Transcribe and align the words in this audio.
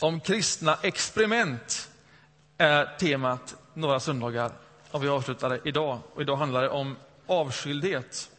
om 0.00 0.20
kristna 0.20 0.78
experiment 0.82 1.90
är 2.58 2.96
temat 2.98 3.56
några 3.74 4.00
söndagar 4.00 4.52
och 4.90 5.04
vi 5.04 5.08
avslutar 5.08 5.48
det 5.48 5.60
idag. 5.64 6.00
Och 6.14 6.22
idag 6.22 6.36
handlar 6.36 6.62
det 6.62 6.68
om 6.68 6.96
avskildhet. 7.26 8.30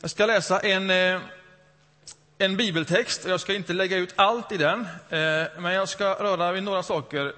Jag 0.00 0.10
ska 0.10 0.26
läsa 0.26 0.60
en, 0.60 0.90
eh, 0.90 1.20
en 2.38 2.56
bibeltext 2.56 3.24
och 3.24 3.30
jag 3.30 3.40
ska 3.40 3.54
inte 3.54 3.72
lägga 3.72 3.96
ut 3.96 4.14
allt 4.16 4.52
i 4.52 4.56
den, 4.56 4.80
eh, 5.08 5.46
men 5.58 5.72
jag 5.72 5.88
ska 5.88 6.14
röra 6.14 6.52
vid 6.52 6.62
några 6.62 6.82
saker 6.82 7.34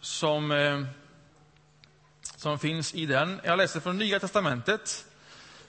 som, 0.00 0.52
eh, 0.52 0.82
som 2.36 2.58
finns 2.58 2.94
i 2.94 3.06
den. 3.06 3.40
Jag 3.44 3.56
läser 3.58 3.80
från 3.80 3.98
Nya 3.98 4.20
testamentet, 4.20 5.06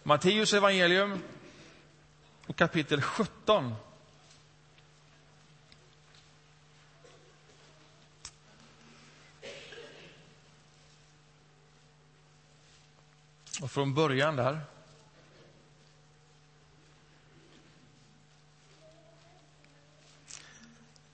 Matteus 0.04 0.54
evangelium 0.54 1.22
och 2.48 2.56
kapitel 2.56 3.02
17. 3.02 3.76
Och 13.62 13.72
från 13.72 13.94
början 13.94 14.36
där. 14.36 14.62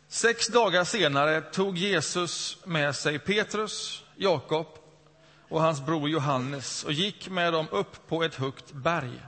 Sex 0.07 0.47
dagar 0.47 0.83
senare 0.83 1.41
tog 1.41 1.77
Jesus 1.77 2.57
med 2.65 2.95
sig 2.95 3.19
Petrus, 3.19 4.03
Jakob 4.15 4.67
och 5.49 5.61
hans 5.61 5.81
bror 5.81 6.09
Johannes 6.09 6.83
och 6.83 6.93
gick 6.93 7.29
med 7.29 7.53
dem 7.53 7.67
upp 7.71 8.07
på 8.07 8.23
ett 8.23 8.35
högt 8.35 8.71
berg, 8.71 9.21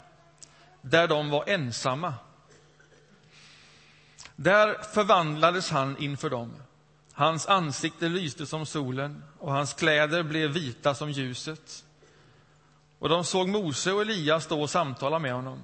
där 0.82 1.08
de 1.08 1.30
var 1.30 1.50
ensamma. 1.50 2.14
Där 4.36 4.84
förvandlades 4.94 5.70
han 5.70 5.98
inför 5.98 6.30
dem. 6.30 6.54
Hans 7.12 7.48
ansikte 7.48 8.10
lyste 8.10 8.46
som 8.46 8.66
solen 8.66 9.24
och 9.40 9.52
hans 9.52 9.74
kläder 9.74 10.24
blev 10.24 10.50
vita 10.50 10.96
som 10.96 11.12
ljuset. 11.12 11.84
Och 13.06 13.10
de 13.10 13.24
såg 13.24 13.50
Mose 13.50 13.92
och 13.92 14.02
Elias 14.02 14.44
stå 14.44 14.62
och 14.62 14.70
samtala 14.70 15.20
med 15.20 15.34
honom. 15.34 15.64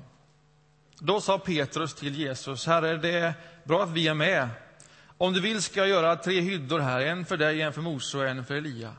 Då 0.99 1.21
sa 1.21 1.37
Petrus 1.37 1.93
till 1.93 2.15
Jesus, 2.15 2.65
Herre, 2.65 2.97
det 2.97 3.19
är 3.19 3.33
bra 3.63 3.83
att 3.83 3.89
vi 3.89 4.07
är 4.07 4.13
med. 4.13 4.49
Om 5.17 5.33
du 5.33 5.41
vill 5.41 5.61
ska 5.61 5.79
jag 5.79 5.89
göra 5.89 6.15
tre 6.15 6.41
hyddor 6.41 6.79
här, 6.79 6.99
en 6.99 7.25
för 7.25 7.37
dig, 7.37 7.61
en 7.61 7.73
för 7.73 7.81
Mose 7.81 8.17
och 8.17 8.27
en 8.27 8.45
för 8.45 8.55
Elia. 8.55 8.95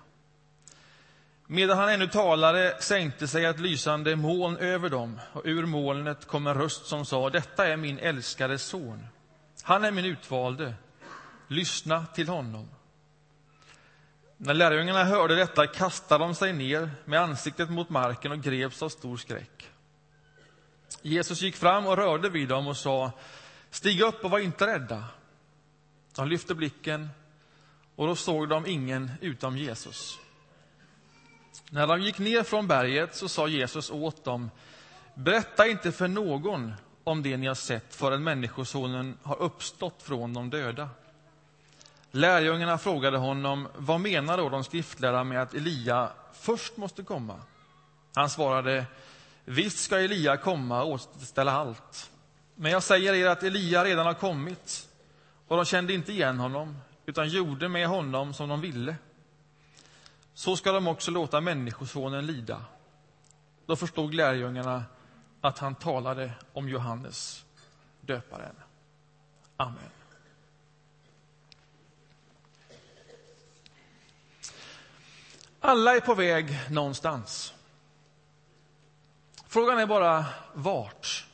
Medan 1.47 1.79
han 1.79 1.89
ännu 1.89 2.07
talade 2.07 2.77
sänkte 2.81 3.29
sig 3.29 3.45
ett 3.45 3.61
lysande 3.61 4.17
moln 4.17 4.57
över 4.57 4.89
dem, 4.89 5.21
och 5.33 5.43
ur 5.45 5.67
molnet 5.67 6.27
kom 6.27 6.47
en 6.47 6.55
röst 6.55 6.87
som 6.87 7.05
sa, 7.05 7.31
detta 7.31 7.67
är 7.67 7.77
min 7.77 7.99
älskade 7.99 8.59
son. 8.59 9.07
Han 9.63 9.85
är 9.85 9.91
min 9.91 10.05
utvalde. 10.05 10.75
Lyssna 11.49 12.07
till 12.07 12.29
honom. 12.29 12.69
När 14.45 14.55
lärjungarna 14.55 15.05
hörde 15.05 15.35
detta 15.35 15.67
kastade 15.67 16.25
de 16.25 16.35
sig 16.35 16.53
ner 16.53 16.91
med 17.05 17.21
ansiktet 17.21 17.71
mot 17.71 17.91
marken 17.91 18.33
och 18.33 18.43
greps 18.43 18.83
av 18.83 18.89
stor 18.89 19.17
skräck. 19.17 19.71
Jesus 21.03 21.43
gick 21.43 21.57
fram 21.57 21.87
och 21.87 21.97
rörde 21.97 22.29
vid 22.29 22.49
dem 22.49 22.67
och 22.67 22.77
sa, 22.77 23.13
stig 23.71 24.01
upp 24.01 24.25
och 24.25 24.31
var 24.31 24.39
inte 24.39 24.67
rädda. 24.67 25.05
De 26.15 26.29
lyfte 26.29 26.55
blicken 26.55 27.09
och 27.97 28.07
då 28.07 28.17
såg 28.17 28.49
de 28.49 28.67
ingen 28.67 29.11
utom 29.21 29.57
Jesus. 29.57 30.19
När 31.71 31.87
de 31.87 32.01
gick 32.01 32.19
ner 32.19 32.43
från 32.43 32.67
berget 32.67 33.15
så 33.15 33.29
sa 33.29 33.49
Jesus 33.49 33.91
åt 33.91 34.25
dem, 34.25 34.51
berätta 35.15 35.67
inte 35.67 35.93
för 35.93 36.09
någon 36.09 36.73
om 37.05 37.23
det 37.23 37.37
ni 37.37 37.47
har 37.47 37.55
sett 37.55 37.95
förrän 37.95 38.25
Människosonen 38.25 39.19
har 39.23 39.43
uppstått 39.43 40.03
från 40.03 40.35
de 40.35 40.51
döda. 40.51 40.89
Lärjungarna 42.15 42.79
frågade 42.79 43.19
honom, 43.19 43.69
vad 43.77 44.01
menar 44.01 44.39
då 44.39 44.49
de 44.49 44.65
skriftlärda 44.65 45.25
med 45.25 45.43
att 45.43 45.55
Elia 45.55 46.11
först 46.33 46.77
måste 46.77 47.03
komma? 47.03 47.41
Han 48.15 48.31
svarade, 48.31 48.87
visst 49.45 49.79
ska 49.79 49.99
Elia 49.99 50.37
komma 50.37 50.83
och 50.83 50.91
återställa 50.91 51.53
allt. 51.53 52.11
Men 52.55 52.73
jag 52.73 52.83
säger 52.83 53.15
er 53.15 53.29
att 53.29 53.43
Elia 53.43 53.85
redan 53.85 54.07
har 54.07 54.15
kommit 54.15 54.89
och 55.49 55.57
de 55.57 55.65
kände 55.65 55.93
inte 55.93 56.13
igen 56.13 56.39
honom 56.39 56.77
utan 57.07 57.29
gjorde 57.29 57.69
med 57.69 57.89
honom 57.89 58.35
som 58.35 58.49
de 58.49 58.61
ville. 58.61 58.97
Så 60.35 60.57
ska 60.57 60.73
de 60.73 60.87
också 60.87 61.11
låta 61.11 61.41
Människosonen 61.41 62.27
lida. 62.27 62.65
Då 63.67 63.77
förstod 63.77 64.15
lärjungarna 64.15 64.85
att 65.41 65.59
han 65.59 65.75
talade 65.75 66.33
om 66.53 66.69
Johannes 66.69 67.45
döparen. 68.01 68.55
Amen. 69.57 70.02
Alla 75.65 75.97
är 75.97 76.01
på 76.01 76.15
väg 76.15 76.59
någonstans. 76.71 77.55
Frågan 79.47 79.79
är 79.79 79.87
bara 79.87 80.25
vart. 80.55 81.27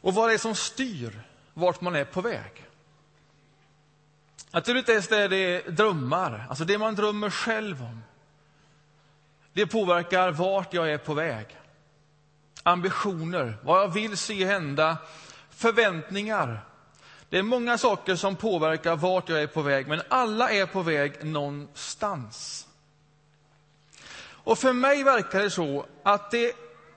Och 0.00 0.14
vad 0.14 0.28
är 0.28 0.32
det 0.32 0.38
som 0.38 0.54
styr 0.54 1.22
vart 1.54 1.80
man 1.80 1.96
är 1.96 2.04
på 2.04 2.20
väg? 2.20 2.66
Naturligtvis 4.50 5.12
är 5.12 5.28
det 5.28 5.60
drömmar, 5.60 6.46
alltså 6.48 6.64
det 6.64 6.78
man 6.78 6.94
drömmer 6.94 7.30
själv 7.30 7.82
om. 7.82 8.02
Det 9.52 9.66
påverkar 9.66 10.30
vart 10.30 10.74
jag 10.74 10.90
är 10.90 10.98
på 10.98 11.14
väg. 11.14 11.58
Ambitioner, 12.62 13.58
vad 13.62 13.80
jag 13.80 13.88
vill 13.88 14.16
se 14.16 14.44
hända, 14.44 14.96
förväntningar, 15.50 16.69
det 17.30 17.38
är 17.38 17.42
många 17.42 17.78
saker 17.78 18.16
som 18.16 18.36
påverkar 18.36 18.96
vart 18.96 19.28
jag 19.28 19.42
är 19.42 19.46
på 19.46 19.62
väg, 19.62 19.88
men 19.88 20.02
alla 20.08 20.50
är 20.50 20.66
på 20.66 20.82
väg 20.82 21.24
någonstans. 21.24 22.66
Och 24.22 24.58
för 24.58 24.72
mig 24.72 25.04
verkar 25.04 25.42
det 25.42 25.50
så 25.50 25.86
att 26.02 26.30
det 26.30 26.52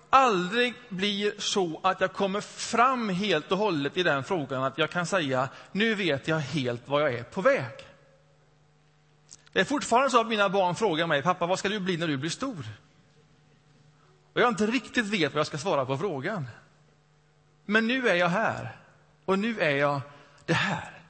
aldrig 0.09 0.73
blir 0.89 1.33
så 1.37 1.79
att 1.83 2.01
jag 2.01 2.13
kommer 2.13 2.41
fram 2.41 3.09
helt 3.09 3.51
och 3.51 3.57
hållet 3.57 3.97
i 3.97 4.03
den 4.03 4.23
frågan 4.23 4.63
att 4.63 4.77
jag 4.77 4.89
kan 4.89 5.05
säga 5.05 5.49
nu 5.71 5.95
vet 5.95 6.27
jag 6.27 6.39
helt 6.39 6.87
var 6.87 6.99
jag 6.99 7.13
är 7.13 7.23
på 7.23 7.41
väg. 7.41 7.87
Det 9.51 9.59
är 9.59 9.63
fortfarande 9.63 10.09
så 10.09 10.21
att 10.21 10.27
mina 10.27 10.49
barn 10.49 10.75
frågar 10.75 11.07
mig, 11.07 11.21
pappa 11.21 11.45
vad 11.45 11.59
ska 11.59 11.69
du 11.69 11.79
bli 11.79 11.97
när 11.97 12.07
du 12.07 12.17
blir 12.17 12.29
stor? 12.29 12.65
Och 14.33 14.41
jag 14.41 14.49
inte 14.49 14.65
riktigt 14.65 15.05
vet 15.05 15.33
vad 15.33 15.39
jag 15.39 15.47
ska 15.47 15.57
svara 15.57 15.85
på 15.85 15.97
frågan. 15.97 16.47
Men 17.65 17.87
nu 17.87 18.09
är 18.09 18.15
jag 18.15 18.29
här 18.29 18.77
och 19.25 19.39
nu 19.39 19.59
är 19.59 19.75
jag 19.75 20.01
det 20.45 20.53
här. 20.53 21.01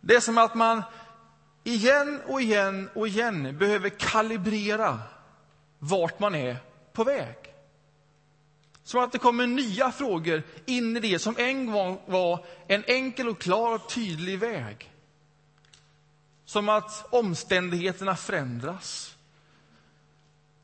Det 0.00 0.14
är 0.14 0.20
som 0.20 0.38
att 0.38 0.54
man 0.54 0.82
igen 1.64 2.20
och 2.26 2.40
igen 2.40 2.90
och 2.94 3.08
igen 3.08 3.58
behöver 3.58 3.88
kalibrera 3.88 4.98
vart 5.78 6.18
man 6.18 6.34
är 6.34 6.56
på 6.92 7.04
väg. 7.04 7.36
Som 8.82 9.00
att 9.00 9.12
det 9.12 9.18
kommer 9.18 9.46
nya 9.46 9.92
frågor 9.92 10.42
in 10.66 10.96
i 10.96 11.00
det 11.00 11.18
som 11.18 11.34
en 11.38 11.72
gång 11.72 12.00
var 12.06 12.44
en 12.66 12.84
enkel 12.86 13.28
och 13.28 13.38
klar 13.38 13.74
och 13.74 13.88
tydlig 13.88 14.38
väg. 14.38 14.92
Som 16.44 16.68
att 16.68 17.06
omständigheterna 17.10 18.16
förändras. 18.16 19.16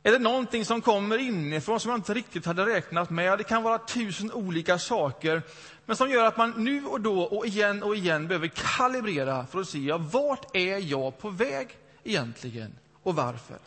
Är 0.02 0.12
det 0.12 0.18
någonting 0.18 0.64
som 0.64 0.80
kommer 0.80 1.18
inifrån 1.18 1.80
som 1.80 1.90
jag 1.90 1.98
inte 1.98 2.14
riktigt 2.14 2.46
hade 2.46 2.66
räknat 2.66 3.10
med? 3.10 3.38
Det 3.38 3.44
kan 3.44 3.62
vara 3.62 3.78
tusen 3.78 4.32
olika 4.32 4.78
saker 4.78 5.42
men 5.86 5.96
som 5.96 6.10
gör 6.10 6.26
att 6.26 6.36
man 6.36 6.50
nu 6.56 6.84
och 6.86 7.00
då 7.00 7.22
och 7.22 7.46
igen 7.46 7.82
och 7.82 7.96
igen 7.96 8.28
behöver 8.28 8.48
kalibrera 8.48 9.46
för 9.46 9.60
att 9.60 9.68
se 9.68 9.78
ja, 9.78 9.98
vart 9.98 10.56
är 10.56 10.78
jag 10.78 11.18
på 11.18 11.30
väg 11.30 11.68
egentligen 12.04 12.78
och 13.02 13.14
varför. 13.14 13.58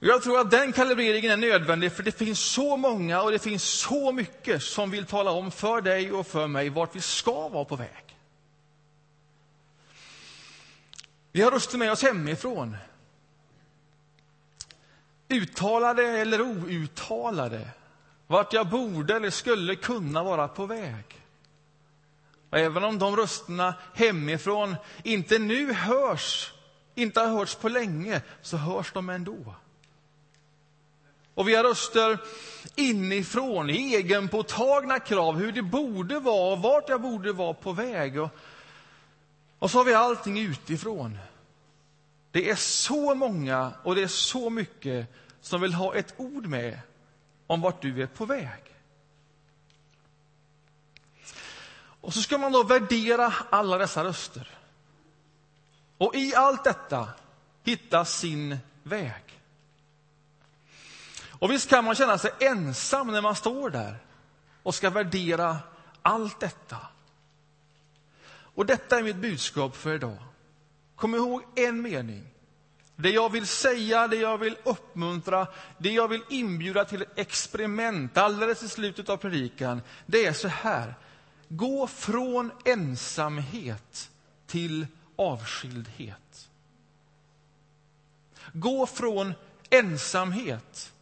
Och 0.00 0.06
jag 0.06 0.22
tror 0.22 0.40
att 0.40 0.50
den 0.50 0.72
kalibreringen 0.72 1.30
är 1.30 1.36
nödvändig 1.36 1.92
för 1.92 2.02
det 2.02 2.18
finns 2.18 2.38
så 2.38 2.76
många 2.76 3.22
och 3.22 3.30
det 3.30 3.38
finns 3.38 3.64
så 3.64 4.12
mycket 4.12 4.62
som 4.62 4.90
vill 4.90 5.06
tala 5.06 5.30
om 5.30 5.50
för 5.50 5.80
dig 5.80 6.12
och 6.12 6.26
för 6.26 6.46
mig 6.46 6.68
vart 6.68 6.96
vi 6.96 7.00
ska 7.00 7.48
vara 7.48 7.64
på 7.64 7.76
väg. 7.76 8.16
Vi 11.32 11.42
har 11.42 11.50
röster 11.50 11.78
med 11.78 11.92
oss 11.92 12.02
hemifrån. 12.02 12.76
Uttalade 15.28 16.02
eller 16.02 16.40
outtalade 16.40 17.68
vart 18.26 18.52
jag 18.52 18.68
borde 18.68 19.16
eller 19.16 19.30
skulle 19.30 19.76
kunna 19.76 20.22
vara 20.22 20.48
på 20.48 20.66
väg. 20.66 21.04
Och 22.50 22.58
även 22.58 22.84
om 22.84 22.98
de 22.98 23.16
rösterna 23.16 23.74
hemifrån 23.94 24.76
inte 25.02 25.38
nu 25.38 25.72
hörs, 25.72 26.52
inte 26.94 27.20
har 27.20 27.28
hörts 27.28 27.54
på 27.54 27.68
länge, 27.68 28.22
så 28.42 28.56
hörs 28.56 28.92
de 28.92 29.08
ändå. 29.08 29.54
Och 31.34 31.48
vi 31.48 31.54
har 31.54 31.64
röster 31.64 32.18
inifrån, 32.74 33.70
egenpåtagna 33.70 34.98
krav, 34.98 35.36
hur 35.36 35.52
det 35.52 35.62
borde 35.62 36.18
vara, 36.18 36.52
och 36.52 36.62
vart 36.62 36.88
jag 36.88 37.00
borde 37.00 37.32
vara 37.32 37.54
på 37.54 37.72
väg. 37.72 38.20
Och, 38.20 38.30
och 39.58 39.70
så 39.70 39.78
har 39.78 39.84
vi 39.84 39.94
allting 39.94 40.38
utifrån. 40.38 41.18
Det 42.30 42.50
är 42.50 42.56
så 42.56 43.14
många 43.14 43.72
och 43.82 43.94
det 43.94 44.02
är 44.02 44.08
så 44.08 44.50
mycket 44.50 45.06
som 45.40 45.60
vill 45.60 45.74
ha 45.74 45.94
ett 45.94 46.14
ord 46.16 46.46
med 46.46 46.78
om 47.46 47.60
vart 47.60 47.82
du 47.82 48.02
är 48.02 48.06
på 48.06 48.24
väg. 48.26 48.62
Och 52.04 52.14
så 52.14 52.22
ska 52.22 52.38
man 52.38 52.52
då 52.52 52.62
värdera 52.62 53.34
alla 53.50 53.78
dessa 53.78 54.04
röster. 54.04 54.50
Och 55.98 56.14
i 56.14 56.34
allt 56.34 56.64
detta 56.64 57.08
hitta 57.62 58.04
sin 58.04 58.58
väg. 58.82 59.40
Och 61.28 61.50
visst 61.50 61.70
kan 61.70 61.84
man 61.84 61.94
känna 61.94 62.18
sig 62.18 62.30
ensam 62.40 63.12
när 63.12 63.22
man 63.22 63.36
står 63.36 63.70
där 63.70 63.98
och 64.62 64.74
ska 64.74 64.90
värdera 64.90 65.58
allt 66.02 66.40
detta. 66.40 66.78
Och 68.54 68.66
detta 68.66 68.98
är 68.98 69.02
mitt 69.02 69.16
budskap 69.16 69.76
för 69.76 69.94
idag. 69.94 70.18
Kom 70.96 71.14
ihåg 71.14 71.42
en 71.56 71.82
mening. 71.82 72.33
Det 72.96 73.10
jag 73.10 73.32
vill 73.32 73.46
säga, 73.46 74.08
det 74.08 74.16
jag 74.16 74.38
vill 74.38 74.56
uppmuntra, 74.64 75.46
det 75.78 75.92
jag 75.92 76.08
vill 76.08 76.22
inbjuda 76.30 76.84
till 76.84 77.02
ett 77.02 77.18
experiment 77.18 78.16
alldeles 78.16 78.62
i 78.62 78.68
slutet 78.68 79.08
av 79.08 79.16
predikan, 79.16 79.82
det 80.06 80.26
är 80.26 80.32
så 80.32 80.48
här. 80.48 80.94
Gå 81.48 81.86
från 81.86 82.50
ensamhet 82.64 84.10
till 84.46 84.86
avskildhet. 85.16 86.48
Gå 88.52 88.86
från 88.86 89.34
ensamhet 89.70 90.92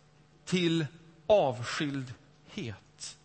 till 0.44 0.86
avskildhet. 1.26 3.16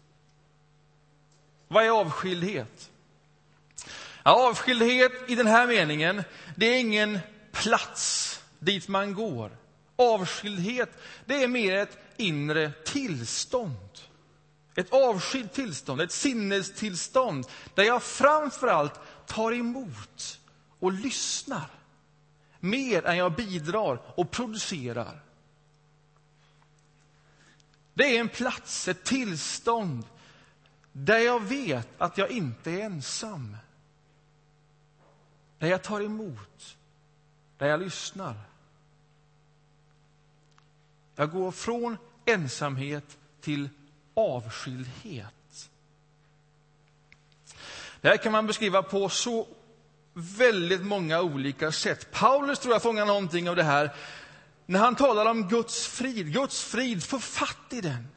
Vad 1.67 1.85
är 1.85 1.89
avskildhet? 1.89 2.91
Ja, 4.23 4.49
avskildhet 4.49 5.11
i 5.27 5.35
den 5.35 5.47
här 5.47 5.67
meningen, 5.67 6.23
det 6.55 6.65
är 6.65 6.79
ingen 6.79 7.19
plats 7.51 8.36
dit 8.59 8.87
man 8.87 9.13
går. 9.13 9.57
Avskildhet, 9.95 10.89
det 11.25 11.43
är 11.43 11.47
mer 11.47 11.75
ett 11.75 11.97
inre 12.17 12.71
tillstånd. 12.85 13.99
Ett 14.75 14.93
avskilt 14.93 15.53
tillstånd, 15.53 16.01
ett 16.01 16.11
sinnestillstånd 16.11 17.45
där 17.75 17.83
jag 17.83 18.03
framför 18.03 18.67
allt 18.67 18.99
tar 19.25 19.51
emot 19.51 20.39
och 20.79 20.93
lyssnar 20.93 21.69
mer 22.59 23.05
än 23.05 23.17
jag 23.17 23.35
bidrar 23.35 24.01
och 24.15 24.31
producerar. 24.31 25.23
Det 27.93 28.15
är 28.15 28.19
en 28.19 28.29
plats, 28.29 28.87
ett 28.87 29.03
tillstånd 29.03 30.05
där 30.91 31.17
jag 31.17 31.43
vet 31.43 31.87
att 31.97 32.17
jag 32.17 32.31
inte 32.31 32.71
är 32.71 32.79
ensam. 32.79 33.57
Där 35.59 35.67
jag 35.67 35.83
tar 35.83 36.01
emot, 36.01 36.77
där 37.57 37.67
jag 37.67 37.79
lyssnar. 37.81 38.35
Jag 41.19 41.31
går 41.31 41.51
från 41.51 41.97
ensamhet 42.25 43.17
till 43.41 43.69
avskildhet. 44.13 45.69
Det 48.01 48.07
här 48.07 48.17
kan 48.17 48.31
man 48.31 48.47
beskriva 48.47 48.83
på 48.83 49.09
så 49.09 49.47
väldigt 50.13 50.81
många 50.81 51.21
olika 51.21 51.71
sätt. 51.71 52.11
Paulus 52.11 52.59
tror 52.59 52.73
jag 52.73 52.81
fångar 52.81 53.05
någonting 53.05 53.49
av 53.49 53.55
det 53.55 53.63
här 53.63 53.95
när 54.65 54.79
han 54.79 54.95
talar 54.95 55.25
om 55.25 55.47
Guds 55.47 55.87
frid. 55.87 56.33
Guds 56.33 56.63
frid, 56.63 57.03
få 57.03 57.19
fatt 57.19 57.73
i 57.73 57.81
den. 57.81 58.07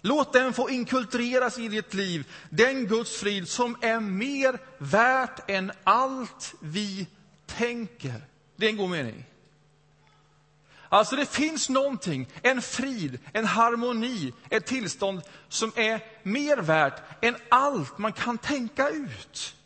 Låt 0.00 0.32
den 0.32 0.52
få 0.52 0.70
inkultureras 0.70 1.58
i 1.58 1.68
ditt 1.68 1.94
liv. 1.94 2.28
Den 2.50 2.86
Guds 2.86 3.16
frid 3.16 3.48
som 3.48 3.76
är 3.80 4.00
mer 4.00 4.58
värt 4.78 5.50
än 5.50 5.72
allt 5.84 6.54
vi 6.60 7.06
tänker. 7.46 8.26
Det 8.56 8.66
är 8.66 8.70
en 8.70 8.76
god 8.76 8.90
mening. 8.90 9.24
Alltså 10.94 11.16
det 11.16 11.26
finns 11.26 11.68
någonting, 11.68 12.28
en 12.42 12.62
frid, 12.62 13.18
en 13.32 13.44
harmoni, 13.44 14.32
ett 14.50 14.66
tillstånd 14.66 15.22
som 15.48 15.72
är 15.76 16.00
mer 16.22 16.56
värt 16.56 17.02
än 17.24 17.36
allt 17.48 17.98
man 17.98 18.12
kan 18.12 18.38
tänka 18.38 18.88
ut. 18.88 19.56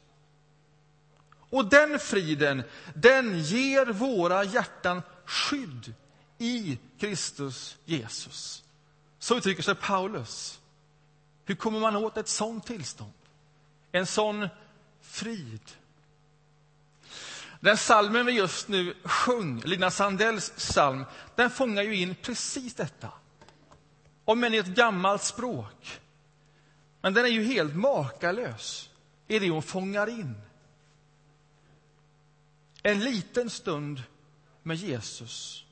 Och 1.51 1.65
den 1.65 1.99
friden, 1.99 2.63
den 2.95 3.43
ger 3.43 3.87
våra 3.87 4.45
hjärtan 4.45 5.03
skydd 5.25 5.95
i 6.39 6.79
Kristus 6.99 7.77
Jesus. 7.85 8.65
Så 9.19 9.37
uttrycker 9.37 9.63
sig 9.63 9.75
Paulus. 9.75 10.61
Hur 11.45 11.55
kommer 11.55 11.81
man 11.81 11.97
åt 11.97 12.17
ett 12.17 12.29
sånt 12.29 12.67
tillstånd? 12.67 13.13
En 13.93 14.07
sån 14.07 14.49
frid? 15.01 15.71
Den 17.61 17.77
salmen 17.77 18.27
vi 18.27 18.33
just 18.33 18.69
nu 18.69 18.95
sjöng, 19.05 19.63
Lina 19.65 19.91
Sandells 19.91 20.51
psalm, 20.51 21.05
den 21.35 21.51
fångar 21.51 21.83
ju 21.83 21.97
in 21.97 22.15
precis 22.15 22.75
detta. 22.75 23.13
Om 24.25 24.45
än 24.45 24.55
i 24.55 24.57
ett 24.57 24.67
gammalt 24.67 25.23
språk. 25.23 26.01
Men 27.01 27.15
den 27.15 27.25
är 27.25 27.29
ju 27.29 27.43
helt 27.43 27.77
makalös 27.77 28.91
i 29.29 29.39
det 29.39 29.51
hon 29.51 29.63
fångar 29.63 30.07
in. 30.07 30.35
En 32.83 33.01
liten 33.01 33.51
stund 33.51 34.03
med 34.63 34.77
Jesus. 34.77 35.65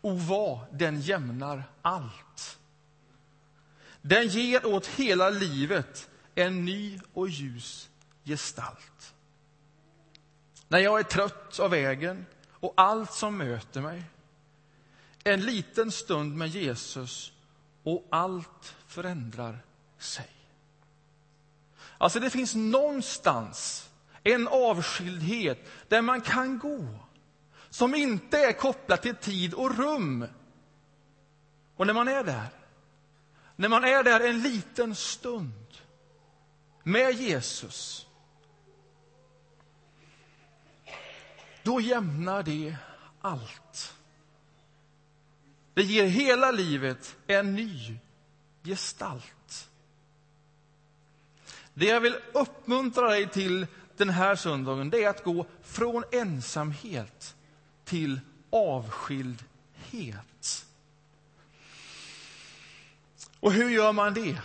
O 0.00 0.14
vad 0.14 0.58
den 0.72 1.00
jämnar 1.00 1.62
allt. 1.82 2.58
Den 4.02 4.28
ger 4.28 4.66
åt 4.66 4.86
hela 4.86 5.30
livet 5.30 6.10
en 6.34 6.64
ny 6.64 7.00
och 7.12 7.28
ljus 7.28 7.90
gestalt. 8.24 9.14
När 10.68 10.78
jag 10.78 10.98
är 10.98 11.02
trött 11.02 11.60
av 11.60 11.70
vägen 11.70 12.26
och 12.50 12.74
allt 12.76 13.12
som 13.12 13.36
möter 13.36 13.80
mig. 13.80 14.02
En 15.24 15.40
liten 15.40 15.92
stund 15.92 16.36
med 16.36 16.48
Jesus 16.48 17.32
och 17.82 18.06
allt 18.10 18.76
förändrar 18.86 19.58
sig. 19.98 20.30
Alltså 21.98 22.20
det 22.20 22.30
finns 22.30 22.54
någonstans 22.54 23.88
en 24.22 24.48
avskildhet 24.48 25.70
där 25.88 26.02
man 26.02 26.20
kan 26.20 26.58
gå 26.58 26.86
som 27.70 27.94
inte 27.94 28.38
är 28.38 28.52
kopplat 28.52 29.02
till 29.02 29.16
tid 29.16 29.54
och 29.54 29.78
rum. 29.78 30.26
Och 31.76 31.86
när 31.86 31.94
man 31.94 32.08
är 32.08 32.24
där, 32.24 32.48
när 33.56 33.68
man 33.68 33.84
är 33.84 34.04
där 34.04 34.20
en 34.20 34.42
liten 34.42 34.94
stund 34.94 35.76
med 36.82 37.12
Jesus 37.12 38.07
då 41.68 41.80
jämnar 41.80 42.42
det 42.42 42.76
allt. 43.20 43.94
Det 45.74 45.82
ger 45.82 46.04
hela 46.04 46.50
livet 46.50 47.16
en 47.26 47.54
ny 47.54 47.98
gestalt. 48.64 49.68
Det 51.74 51.86
jag 51.86 52.00
vill 52.00 52.16
uppmuntra 52.32 53.08
dig 53.08 53.28
till 53.28 53.66
den 53.96 54.10
här 54.10 54.36
söndagen 54.36 54.90
det 54.90 55.04
är 55.04 55.08
att 55.08 55.24
gå 55.24 55.46
från 55.62 56.04
ensamhet 56.12 57.36
till 57.84 58.20
avskildhet. 58.50 59.46
Och 63.40 63.52
hur 63.52 63.70
gör 63.70 63.92
man 63.92 64.14
det? 64.14 64.38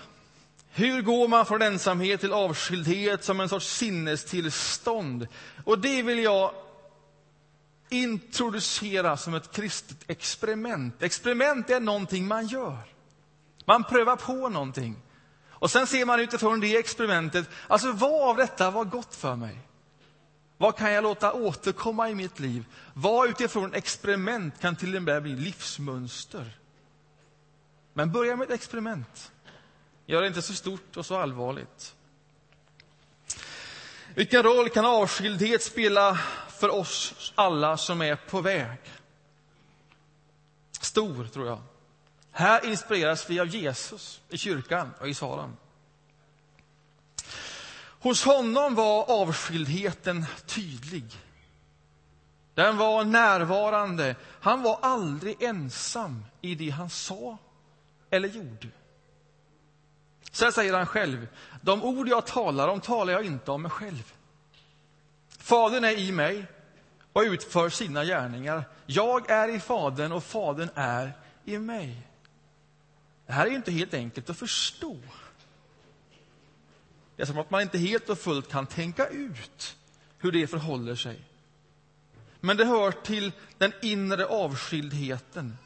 Hur 0.70 1.02
går 1.02 1.28
man 1.28 1.46
från 1.46 1.62
ensamhet 1.62 2.20
till 2.20 2.34
avskildhet 2.34 3.24
som 3.24 3.40
en 3.40 3.50
sorts 3.50 3.68
sinnestillstånd? 3.68 5.28
Och 5.64 5.80
det 5.80 6.04
vill 6.04 6.20
jag 6.20 6.54
introducera 7.90 9.18
som 9.18 9.34
ett 9.34 9.52
kristet 9.52 9.98
experiment. 10.08 11.04
Experiment 11.04 11.70
är 11.70 11.80
någonting 11.80 12.28
man 12.28 12.48
gör. 12.48 12.78
Man 13.66 13.84
prövar 13.84 14.16
på 14.16 14.50
någonting. 14.50 14.96
Och 15.50 15.72
sen 15.72 15.88
ser 15.88 16.06
man 16.06 16.20
utifrån 16.20 16.60
det 16.60 16.78
experimentet, 16.78 17.50
alltså 17.68 17.92
vad 17.92 18.30
av 18.30 18.38
detta 18.38 18.72
var 18.72 18.86
gott 18.86 19.16
för 19.16 19.36
mig? 19.36 19.58
Vad 20.58 20.78
kan 20.78 20.92
jag 20.92 21.04
låta 21.04 21.34
återkomma 21.34 22.10
i 22.10 22.16
mitt 22.16 22.40
liv? 22.40 22.66
Vad 22.94 23.30
utifrån 23.30 23.74
experiment 23.74 24.60
kan 24.62 24.76
till 24.76 24.96
och 24.96 25.02
med 25.02 25.24
bli 25.24 25.36
livsmönster? 25.36 26.58
Men 27.94 28.12
börja 28.12 28.36
med 28.36 28.46
ett 28.46 28.54
experiment. 28.54 29.32
Gör 30.06 30.22
det 30.22 30.28
inte 30.28 30.42
så 30.42 30.54
stort 30.54 30.98
och 30.98 31.06
så 31.06 31.16
allvarligt. 31.16 31.96
Vilken 34.16 34.44
roll 34.44 34.70
kan 34.70 34.86
avskildhet 34.86 35.64
spela 35.64 36.20
för 36.64 36.70
oss 36.70 37.34
alla 37.36 37.78
som 37.78 38.02
är 38.02 38.16
på 38.16 38.42
väg? 38.42 38.80
Stor, 40.82 41.28
tror 41.28 41.48
jag. 41.48 41.62
Här 42.32 42.66
inspireras 42.66 43.30
vi 43.30 43.40
av 43.40 43.48
Jesus 43.48 44.22
i 44.30 44.38
kyrkan 44.38 44.94
och 45.00 45.08
i 45.08 45.14
salen. 45.14 45.58
Hos 48.00 48.26
honom 48.26 48.76
var 48.76 49.22
avskildheten 49.22 50.26
tydlig. 50.46 51.06
Den 52.54 52.78
var 52.78 53.04
närvarande. 53.04 54.16
Han 54.42 54.62
var 54.62 54.80
aldrig 54.82 55.44
ensam 55.44 56.26
i 56.42 56.56
det 56.56 56.70
han 56.70 56.90
sa 56.90 57.38
eller 58.10 58.30
gjorde. 58.30 58.68
Sen 60.32 60.52
säger 60.52 60.74
han 60.74 60.86
själv, 60.86 61.28
de 61.62 61.84
ord 61.84 62.08
jag 62.08 62.26
talar 62.26 62.68
om 62.68 62.82
talar 62.82 63.14
jag 63.14 63.26
inte 63.26 63.52
om 63.52 63.62
mig 63.62 63.72
själv. 63.72 64.14
Fadern 65.44 65.84
är 65.84 65.98
i 65.98 66.12
mig 66.12 66.46
och 67.14 67.22
utför 67.22 67.70
sina 67.70 68.06
gärningar. 68.06 68.64
Jag 68.86 69.30
är 69.30 69.56
i 69.56 69.60
Fadern 69.60 70.12
och 70.12 70.24
Fadern 70.24 70.70
är 70.76 71.14
i 71.46 71.58
mig. 71.58 72.08
Det 73.26 73.34
här 73.34 73.46
är 73.46 73.52
inte 73.52 73.72
helt 73.72 73.94
enkelt 73.94 74.30
att 74.30 74.38
förstå. 74.38 74.98
Det 77.16 77.22
är 77.22 77.26
som 77.26 77.40
att 77.40 77.52
man 77.52 77.62
inte 77.62 77.78
helt 77.78 78.10
och 78.10 78.20
fullt 78.20 78.50
kan 78.50 78.66
tänka 78.66 79.08
ut 79.08 79.78
hur 80.18 80.32
det 80.32 80.48
förhåller 80.48 80.96
sig. 80.96 81.22
Men 82.40 82.58
det 82.58 82.66
hör 82.66 82.92
till 82.92 83.32
den 83.58 83.74
inre 83.82 84.26
avskildheten. 84.26 85.58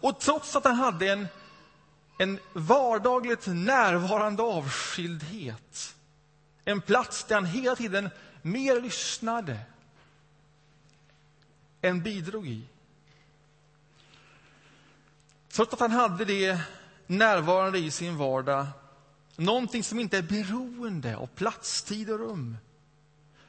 Och 0.00 0.20
trots 0.20 0.56
att 0.56 0.64
han 0.64 0.74
hade 0.74 1.08
en, 1.08 1.26
en 2.18 2.38
vardagligt 2.52 3.46
närvarande 3.46 4.42
avskildhet, 4.42 5.96
en 6.64 6.80
plats 6.80 7.24
där 7.24 7.34
han 7.34 7.46
hela 7.46 7.76
tiden 7.76 8.10
mer 8.44 8.80
lyssnade 8.80 9.58
än 11.80 12.02
bidrog 12.02 12.48
i. 12.48 12.68
Trots 15.48 15.72
att 15.72 15.80
han 15.80 15.90
hade 15.90 16.24
det 16.24 16.60
närvarande 17.06 17.78
i 17.78 17.90
sin 17.90 18.16
vardag, 18.16 18.66
någonting 19.36 19.84
som 19.84 20.00
inte 20.00 20.18
är 20.18 20.22
beroende 20.22 21.16
av 21.16 21.26
plats, 21.26 21.82
tid 21.82 22.10
och 22.10 22.18
rum, 22.18 22.56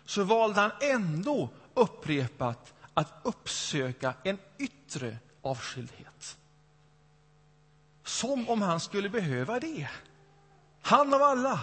så 0.05 0.23
valde 0.23 0.61
han 0.61 0.71
ändå 0.81 1.49
upprepat 1.73 2.73
att 2.93 3.13
uppsöka 3.23 4.13
en 4.23 4.37
yttre 4.57 5.17
avskildhet. 5.41 6.37
Som 8.03 8.49
om 8.49 8.61
han 8.61 8.79
skulle 8.79 9.09
behöva 9.09 9.59
det. 9.59 9.89
Han 10.81 11.13
av 11.13 11.21
alla. 11.21 11.59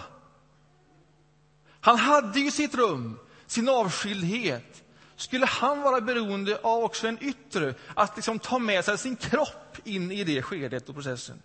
Han 1.81 1.97
hade 1.97 2.39
ju 2.39 2.51
sitt 2.51 2.75
rum, 2.75 3.19
sin 3.53 3.69
avskildhet. 3.69 4.83
Skulle 5.15 5.45
han 5.45 5.81
vara 5.81 6.01
beroende 6.01 6.59
av 6.63 6.83
också 6.83 7.07
en 7.07 7.23
yttre, 7.23 7.73
att 7.93 8.15
liksom 8.15 8.39
ta 8.39 8.59
med 8.59 8.85
sig 8.85 8.97
sin 8.97 9.15
kropp 9.15 9.77
in 9.83 10.11
i 10.11 10.23
det 10.23 10.41
skedet 10.41 10.89
och 10.89 10.95
processen? 10.95 11.41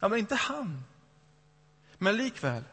Ja, 0.00 0.08
men 0.08 0.18
inte 0.18 0.34
han. 0.34 0.84
Men 1.98 2.16
likväl. 2.16 2.64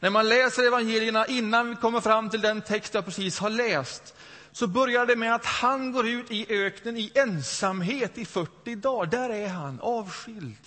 När 0.00 0.10
man 0.10 0.28
läser 0.28 0.66
evangelierna 0.66 1.26
innan 1.26 1.70
vi 1.70 1.76
kommer 1.76 2.00
fram 2.00 2.30
till 2.30 2.40
den 2.40 2.62
text 2.62 2.94
jag 2.94 3.04
precis 3.04 3.38
har 3.38 3.50
läst 3.50 4.14
så 4.52 4.66
börjar 4.66 5.06
det 5.06 5.16
med 5.16 5.34
att 5.34 5.46
han 5.46 5.92
går 5.92 6.08
ut 6.08 6.30
i 6.30 6.46
öknen 6.48 6.96
i 6.96 7.12
ensamhet 7.14 8.18
i 8.18 8.24
40 8.24 8.74
dagar. 8.74 9.10
Där 9.10 9.30
är 9.30 9.48
han, 9.48 9.80
avskild. 9.80 10.66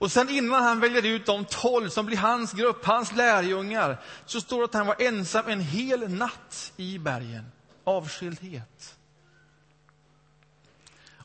Och 0.00 0.12
sen 0.12 0.28
innan 0.28 0.62
han 0.62 0.80
väljer 0.80 1.06
ut 1.06 1.26
de 1.26 1.44
tolv 1.44 1.88
som 1.88 2.06
blir 2.06 2.16
hans 2.16 2.52
grupp, 2.52 2.84
hans 2.84 3.12
lärjungar, 3.12 4.00
så 4.26 4.40
står 4.40 4.58
det 4.58 4.64
att 4.64 4.74
han 4.74 4.86
var 4.86 4.96
ensam 4.98 5.48
en 5.48 5.60
hel 5.60 6.10
natt 6.10 6.72
i 6.76 6.98
bergen. 6.98 7.44
Avskildhet. 7.84 8.96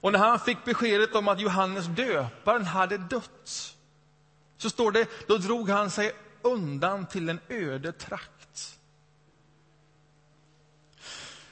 Och 0.01 0.11
när 0.11 0.19
han 0.19 0.39
fick 0.39 0.65
beskedet 0.65 1.15
om 1.15 1.27
att 1.27 1.39
Johannes 1.39 1.85
döparen 1.85 2.65
hade 2.65 2.97
dött, 2.97 3.75
så 4.57 4.69
står 4.69 4.91
det, 4.91 5.27
då 5.27 5.37
drog 5.37 5.69
han 5.69 5.91
sig 5.91 6.11
undan 6.41 7.05
till 7.05 7.29
en 7.29 7.39
öde 7.49 7.91
trakt. 7.91 8.79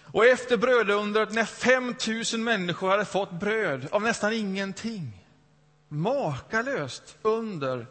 Och 0.01 0.25
efter 0.25 0.58
brödundret, 0.58 1.34
när 1.34 1.46
5 1.46 1.96
000 2.34 2.42
människor 2.42 2.89
hade 2.89 3.06
fått 3.06 3.32
bröd 3.32 3.88
av 3.92 4.01
nästan 4.01 4.34
ingenting, 4.34 5.23
makalöst 5.93 7.17
under, 7.21 7.88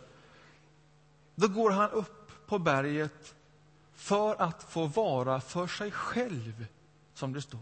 då 1.35 1.49
går 1.49 1.71
han 1.71 1.91
upp 1.91 2.47
på 2.47 2.59
berget 2.59 3.35
för 3.95 4.43
att 4.43 4.63
få 4.63 4.87
vara 4.87 5.41
för 5.41 5.67
sig 5.67 5.91
själv, 5.91 6.67
som 7.15 7.33
det 7.33 7.43
står. 7.43 7.61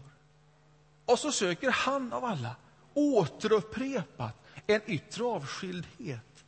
Och 1.05 1.19
så 1.19 1.31
söker 1.31 1.71
han 1.71 2.13
av 2.13 2.25
alla 2.25 2.55
återupprepat 2.93 4.35
en 4.67 4.81
yttre 4.85 5.23
avskildhet 5.23 6.45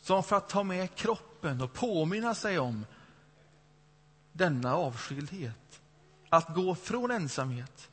som 0.00 0.22
för 0.22 0.36
att 0.36 0.48
ta 0.48 0.62
med 0.62 0.94
kroppen 0.94 1.60
och 1.60 1.72
påminna 1.72 2.34
sig 2.34 2.58
om 2.58 2.86
denna 4.32 4.74
avskildhet. 4.74 5.80
Att 6.28 6.54
gå 6.54 6.74
från 6.74 7.10
ensamhet 7.10 7.90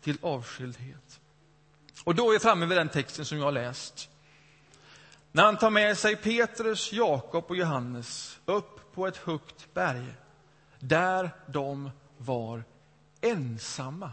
till 0.00 0.18
avskildhet. 0.22 1.20
Och 2.04 2.14
då 2.14 2.28
är 2.28 2.32
vi 2.32 2.38
framme 2.38 2.66
vid 2.66 2.78
den 2.78 2.88
texten 2.88 3.24
som 3.24 3.38
jag 3.38 3.44
har 3.44 3.52
läst. 3.52 4.10
När 5.38 5.44
han 5.44 5.56
tar 5.56 5.70
med 5.70 5.98
sig 5.98 6.16
Petrus, 6.16 6.92
Jakob 6.92 7.44
och 7.48 7.56
Johannes 7.56 8.38
upp 8.44 8.94
på 8.94 9.06
ett 9.06 9.16
högt 9.16 9.74
berg 9.74 10.14
där 10.78 11.30
de 11.46 11.90
var 12.16 12.64
ensamma. 13.20 14.12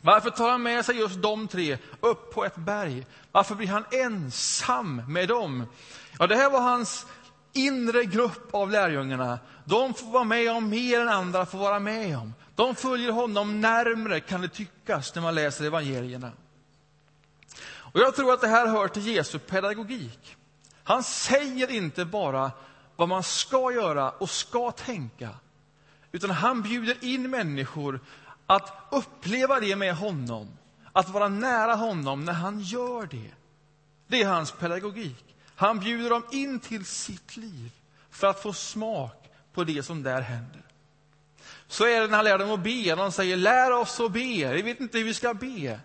Varför 0.00 0.30
tar 0.30 0.50
han 0.50 0.62
med 0.62 0.84
sig 0.84 0.98
just 0.98 1.22
de 1.22 1.48
tre 1.48 1.78
upp 2.00 2.34
på 2.34 2.44
ett 2.44 2.56
berg? 2.56 3.06
Varför 3.32 3.54
blir 3.54 3.68
han 3.68 3.84
ensam 3.92 5.02
med 5.08 5.28
dem? 5.28 5.66
Ja, 6.18 6.26
det 6.26 6.36
här 6.36 6.50
var 6.50 6.60
hans 6.60 7.06
inre 7.52 8.04
grupp 8.04 8.54
av 8.54 8.70
lärjungarna. 8.70 9.38
De 9.64 9.94
får 9.94 10.06
vara 10.06 10.24
med 10.24 10.52
om 10.52 10.68
mer 10.68 11.00
än 11.00 11.08
andra 11.08 11.46
får 11.46 11.58
vara 11.58 11.78
med 11.78 12.18
om. 12.18 12.34
De 12.54 12.74
följer 12.74 13.12
honom 13.12 13.60
närmre, 13.60 14.20
kan 14.20 14.40
det 14.40 14.48
tyckas, 14.48 15.14
när 15.14 15.22
man 15.22 15.34
läser 15.34 15.64
evangelierna. 15.64 16.32
Och 17.94 18.00
jag 18.00 18.16
tror 18.16 18.32
att 18.32 18.40
det 18.40 18.48
här 18.48 18.66
hör 18.66 18.88
till 18.88 19.06
Jesu 19.06 19.38
pedagogik. 19.38 20.36
Han 20.84 21.02
säger 21.02 21.70
inte 21.70 22.04
bara 22.04 22.52
vad 22.96 23.08
man 23.08 23.22
ska 23.22 23.72
göra 23.72 24.10
och 24.10 24.30
ska 24.30 24.70
tänka, 24.70 25.30
utan 26.12 26.30
han 26.30 26.62
bjuder 26.62 27.04
in 27.04 27.30
människor 27.30 28.00
att 28.46 28.88
uppleva 28.90 29.60
det 29.60 29.76
med 29.76 29.96
honom, 29.96 30.48
att 30.92 31.08
vara 31.08 31.28
nära 31.28 31.74
honom 31.74 32.24
när 32.24 32.32
han 32.32 32.60
gör 32.60 33.06
det. 33.06 33.30
Det 34.06 34.22
är 34.22 34.28
hans 34.28 34.52
pedagogik. 34.52 35.36
Han 35.56 35.80
bjuder 35.80 36.10
dem 36.10 36.24
in 36.30 36.60
till 36.60 36.84
sitt 36.84 37.36
liv 37.36 37.70
för 38.10 38.26
att 38.26 38.42
få 38.42 38.52
smak 38.52 39.30
på 39.52 39.64
det 39.64 39.82
som 39.82 40.02
där 40.02 40.20
händer. 40.20 40.62
Så 41.68 41.84
är 41.84 42.00
det 42.00 42.06
när 42.06 42.16
han 42.16 42.24
lär 42.24 42.38
dem 42.38 42.50
att 42.50 42.60
be. 42.60 42.94
De 42.94 43.12
säger 43.12 43.36
lär 43.36 43.72
oss 43.72 44.00
att 44.00 44.12
be. 44.12 44.52
Vi 44.52 44.62
vet 44.62 44.80
inte 44.80 44.98
hur 44.98 45.04
vi 45.04 45.14
ska 45.14 45.34
be. 45.34 45.80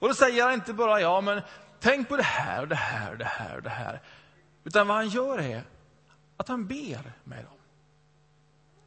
Och 0.00 0.08
då 0.08 0.14
säger 0.14 0.44
han 0.44 0.54
inte 0.54 0.72
bara 0.72 1.00
ja, 1.00 1.20
men 1.20 1.42
tänk 1.80 2.08
på 2.08 2.16
det 2.16 2.22
här 2.22 2.62
och 2.62 2.68
det 2.68 2.74
här 2.74 3.10
och 3.12 3.18
det 3.18 3.24
här 3.24 3.56
och 3.56 3.62
det 3.62 3.70
här. 3.70 4.00
Utan 4.64 4.88
vad 4.88 4.96
han 4.96 5.08
gör 5.08 5.38
är 5.38 5.64
att 6.36 6.48
han 6.48 6.66
ber 6.66 7.12
med 7.24 7.44
dem. 7.44 7.58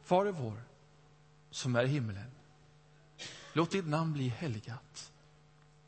Fader 0.04 0.32
vår, 0.32 0.62
som 1.50 1.76
är 1.76 1.84
i 1.84 1.86
himmelen. 1.86 2.30
Låt 3.52 3.70
ditt 3.70 3.86
namn 3.86 4.12
bli 4.12 4.28
helgat. 4.28 5.12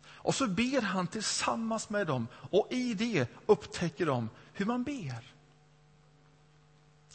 Och 0.07 0.35
så 0.35 0.47
ber 0.47 0.83
han 0.83 1.07
tillsammans 1.07 1.91
med 1.91 2.07
dem 2.07 2.29
och 2.51 2.69
i 2.71 2.95
det 2.95 3.29
upptäcker 3.47 4.07
de 4.07 4.31
hur 4.53 4.67
man 4.67 4.85
ber. 4.85 5.33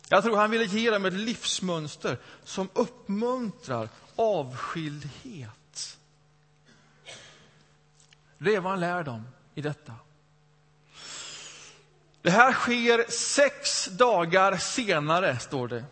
Jag 0.10 0.24
tror 0.24 0.38
han 0.38 0.52
ville 0.52 0.66
ge 0.66 0.92
dem 0.92 1.06
ett 1.06 1.14
livsmönster 1.14 2.18
som 2.44 2.70
uppmuntrar 2.74 3.90
avskildhet. 4.16 5.61
Det 8.44 8.56
är 8.56 8.60
vad 8.60 8.72
han 8.72 8.80
lär 8.80 9.04
dem 9.04 9.28
i 9.56 9.62
detta. 9.62 9.94
Det 12.22 12.30
här 12.30 12.54
sker 12.54 13.12
sex 13.12 13.86
dagar 13.86 14.58
senare, 14.58 15.40
står 15.40 15.68
det. 15.68 15.86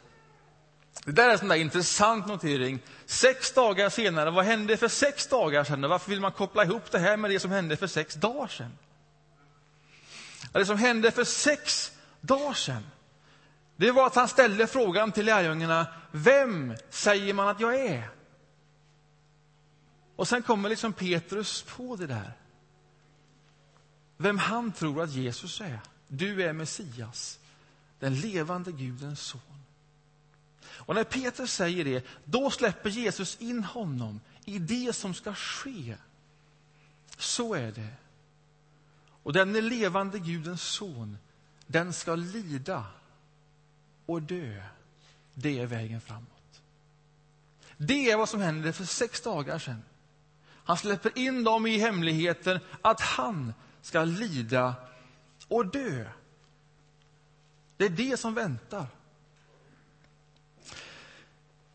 Det 1.06 1.12
där 1.12 1.28
är 1.28 1.32
en 1.32 1.40
sån 1.40 1.48
där 1.48 1.56
intressant 1.56 2.28
notering. 2.28 2.80
Sex 3.06 3.54
dagar 3.54 3.90
senare, 3.90 4.32
vad 4.32 4.46
hände 4.46 4.78
för 4.78 4.88
sex 4.88 5.28
dagar 5.28 5.64
sedan? 5.64 5.90
Varför 5.90 6.10
vill 6.10 6.20
man 6.20 6.32
koppla 6.32 6.64
ihop 6.64 6.92
det 6.92 7.00
här 7.00 7.18
med 7.18 7.32
det 7.32 7.40
som 7.40 7.52
hände 7.52 7.78
för 7.78 7.88
sex 7.88 8.16
dagar 8.16 8.48
sedan? 8.48 8.78
Det 10.52 10.66
som 10.66 10.78
hände 10.78 11.12
för 11.12 11.24
sex 11.24 11.92
dagar 12.22 12.54
sedan, 12.54 12.88
det 13.76 13.92
var 13.92 14.08
att 14.08 14.16
han 14.16 14.28
ställde 14.28 14.68
frågan 14.68 15.12
till 15.12 15.26
lärjungarna, 15.26 15.88
vem 16.12 16.76
säger 16.90 17.34
man 17.34 17.48
att 17.48 17.60
jag 17.60 17.76
är? 17.76 18.19
Och 20.20 20.28
sen 20.28 20.44
kommer 20.44 20.70
liksom 20.70 20.94
Petrus 20.94 21.62
på 21.62 21.96
det 21.96 22.08
där. 22.08 22.34
Vem 24.18 24.38
han 24.38 24.72
tror 24.72 25.04
att 25.04 25.12
Jesus 25.12 25.62
är. 25.62 25.80
Du 26.08 26.44
är 26.44 26.54
Messias, 26.54 27.40
den 28.00 28.16
levande 28.16 28.72
Gudens 28.72 29.22
son. 29.22 29.64
Och 30.62 30.96
när 30.96 31.04
Petrus 31.04 31.54
säger 31.54 31.86
det, 31.86 32.06
då 32.26 32.52
släpper 32.52 32.90
Jesus 32.90 33.38
in 33.42 33.64
honom 33.64 34.22
i 34.46 34.60
det 34.60 34.94
som 34.94 35.14
ska 35.14 35.34
ske. 35.34 35.98
Så 37.18 37.54
är 37.54 37.72
det. 37.72 37.94
Och 39.24 39.34
den 39.34 39.54
levande 39.54 40.20
Gudens 40.20 40.62
son, 40.62 41.18
den 41.68 41.94
ska 41.94 42.16
lida 42.16 42.86
och 44.06 44.22
dö. 44.22 44.64
Det 45.34 45.60
är 45.60 45.66
vägen 45.66 46.02
framåt. 46.02 46.62
Det 47.78 48.12
är 48.12 48.18
vad 48.18 48.30
som 48.30 48.42
hände 48.42 48.74
för 48.74 48.86
sex 48.86 49.22
dagar 49.22 49.60
sedan. 49.60 49.84
Han 50.70 50.78
släpper 50.78 51.18
in 51.18 51.44
dem 51.44 51.68
i 51.68 51.78
hemligheten 51.78 52.60
att 52.82 53.02
han 53.02 53.54
ska 53.82 54.04
lida 54.04 54.76
och 55.48 55.66
dö. 55.66 56.06
Det 57.78 57.86
är 57.86 57.90
det 57.90 58.20
som 58.20 58.34
väntar. 58.34 58.86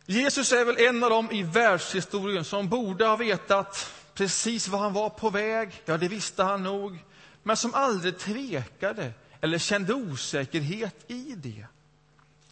Jesus 0.06 0.52
är 0.52 0.64
väl 0.64 0.76
en 0.78 1.04
av 1.04 1.10
dem 1.10 1.30
i 1.30 1.42
världshistorien 1.42 2.44
som 2.44 2.68
borde 2.68 3.06
ha 3.06 3.16
vetat 3.16 3.92
precis 4.14 4.68
var 4.68 4.78
han 4.78 4.92
var 4.92 5.10
på 5.10 5.30
väg. 5.30 5.82
Ja, 5.84 5.96
det 5.96 6.08
visste 6.08 6.42
han 6.42 6.62
nog. 6.62 6.98
Men 7.42 7.56
som 7.56 7.74
aldrig 7.74 8.18
tvekade 8.18 9.12
eller 9.40 9.58
kände 9.58 9.94
osäkerhet 9.94 11.10
i 11.10 11.34
det. 11.36 11.66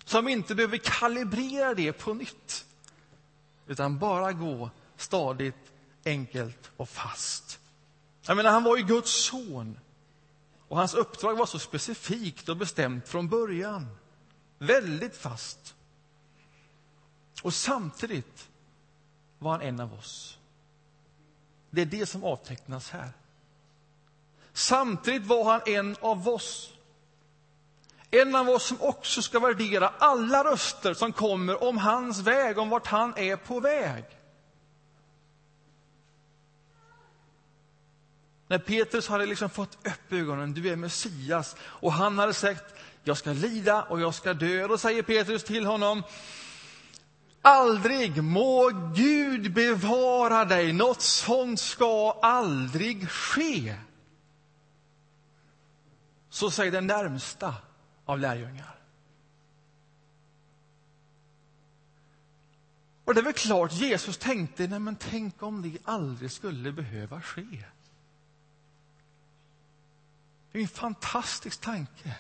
Som 0.04 0.28
inte 0.28 0.54
behöver 0.54 0.78
kalibrera 0.78 1.74
det 1.74 1.92
på 1.92 2.14
nytt, 2.14 2.66
utan 3.66 3.98
bara 3.98 4.32
gå 4.32 4.70
stadigt, 4.96 5.71
enkelt 6.04 6.70
och 6.76 6.88
fast. 6.88 7.58
Jag 8.26 8.36
menar, 8.36 8.50
han 8.50 8.64
var 8.64 8.76
ju 8.76 8.82
Guds 8.82 9.24
son. 9.24 9.78
Och 10.68 10.76
hans 10.76 10.94
uppdrag 10.94 11.36
var 11.36 11.46
så 11.46 11.58
specifikt 11.58 12.48
och 12.48 12.56
bestämt 12.56 13.08
från 13.08 13.28
början. 13.28 13.86
Väldigt 14.58 15.16
fast. 15.16 15.74
Och 17.42 17.54
samtidigt 17.54 18.48
var 19.38 19.50
han 19.50 19.60
en 19.60 19.80
av 19.80 19.94
oss. 19.94 20.38
Det 21.70 21.82
är 21.82 21.86
det 21.86 22.06
som 22.06 22.24
avtecknas 22.24 22.90
här. 22.90 23.12
Samtidigt 24.52 25.26
var 25.26 25.44
han 25.44 25.60
en 25.66 25.96
av 26.00 26.28
oss. 26.28 26.72
En 28.10 28.34
av 28.34 28.48
oss 28.48 28.66
som 28.66 28.80
också 28.80 29.22
ska 29.22 29.40
värdera 29.40 29.88
alla 29.88 30.44
röster 30.44 30.94
som 30.94 31.12
kommer 31.12 31.64
om 31.64 31.78
hans 31.78 32.18
väg, 32.18 32.58
om 32.58 32.68
vart 32.68 32.86
han 32.86 33.16
är 33.16 33.36
på 33.36 33.60
väg. 33.60 34.04
När 38.52 38.58
Petrus 38.58 39.08
hade 39.08 39.26
liksom 39.26 39.50
fått 39.50 39.86
upp 39.86 40.12
ögonen, 40.12 40.52
du 40.52 40.68
är 40.68 40.76
Messias, 40.76 41.56
och 41.60 41.92
han 41.92 42.18
hade 42.18 42.34
sagt, 42.34 42.64
jag 43.04 43.16
ska 43.16 43.32
lida 43.32 43.82
och 43.82 44.00
jag 44.00 44.14
ska 44.14 44.34
dö. 44.34 44.68
Då 44.68 44.78
säger 44.78 45.02
Petrus 45.02 45.44
till 45.44 45.66
honom, 45.66 46.02
aldrig 47.42 48.22
må 48.22 48.70
Gud 48.96 49.52
bevara 49.52 50.44
dig, 50.44 50.72
något 50.72 51.00
sånt 51.00 51.60
ska 51.60 52.18
aldrig 52.22 53.10
ske. 53.10 53.76
Så 56.30 56.50
säger 56.50 56.72
den 56.72 56.86
närmsta 56.86 57.54
av 58.04 58.18
lärjungar. 58.18 58.74
Och 63.04 63.14
det 63.14 63.20
är 63.20 63.24
väl 63.24 63.32
klart 63.32 63.72
Jesus 63.72 64.18
tänkte, 64.18 64.66
nej 64.66 64.78
men 64.78 64.96
tänk 64.96 65.42
om 65.42 65.62
det 65.62 65.78
aldrig 65.84 66.30
skulle 66.30 66.72
behöva 66.72 67.20
ske. 67.20 67.64
Det 70.52 70.58
är 70.58 70.62
en 70.62 70.68
fantastisk 70.68 71.60
tanke. 71.60 72.16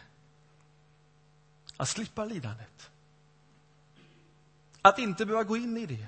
Att 1.76 1.88
slippa 1.88 2.24
lidandet. 2.24 2.90
Att 4.82 4.98
inte 4.98 5.26
behöva 5.26 5.44
gå 5.44 5.56
in 5.56 5.76
i 5.76 5.86
det. 5.86 6.06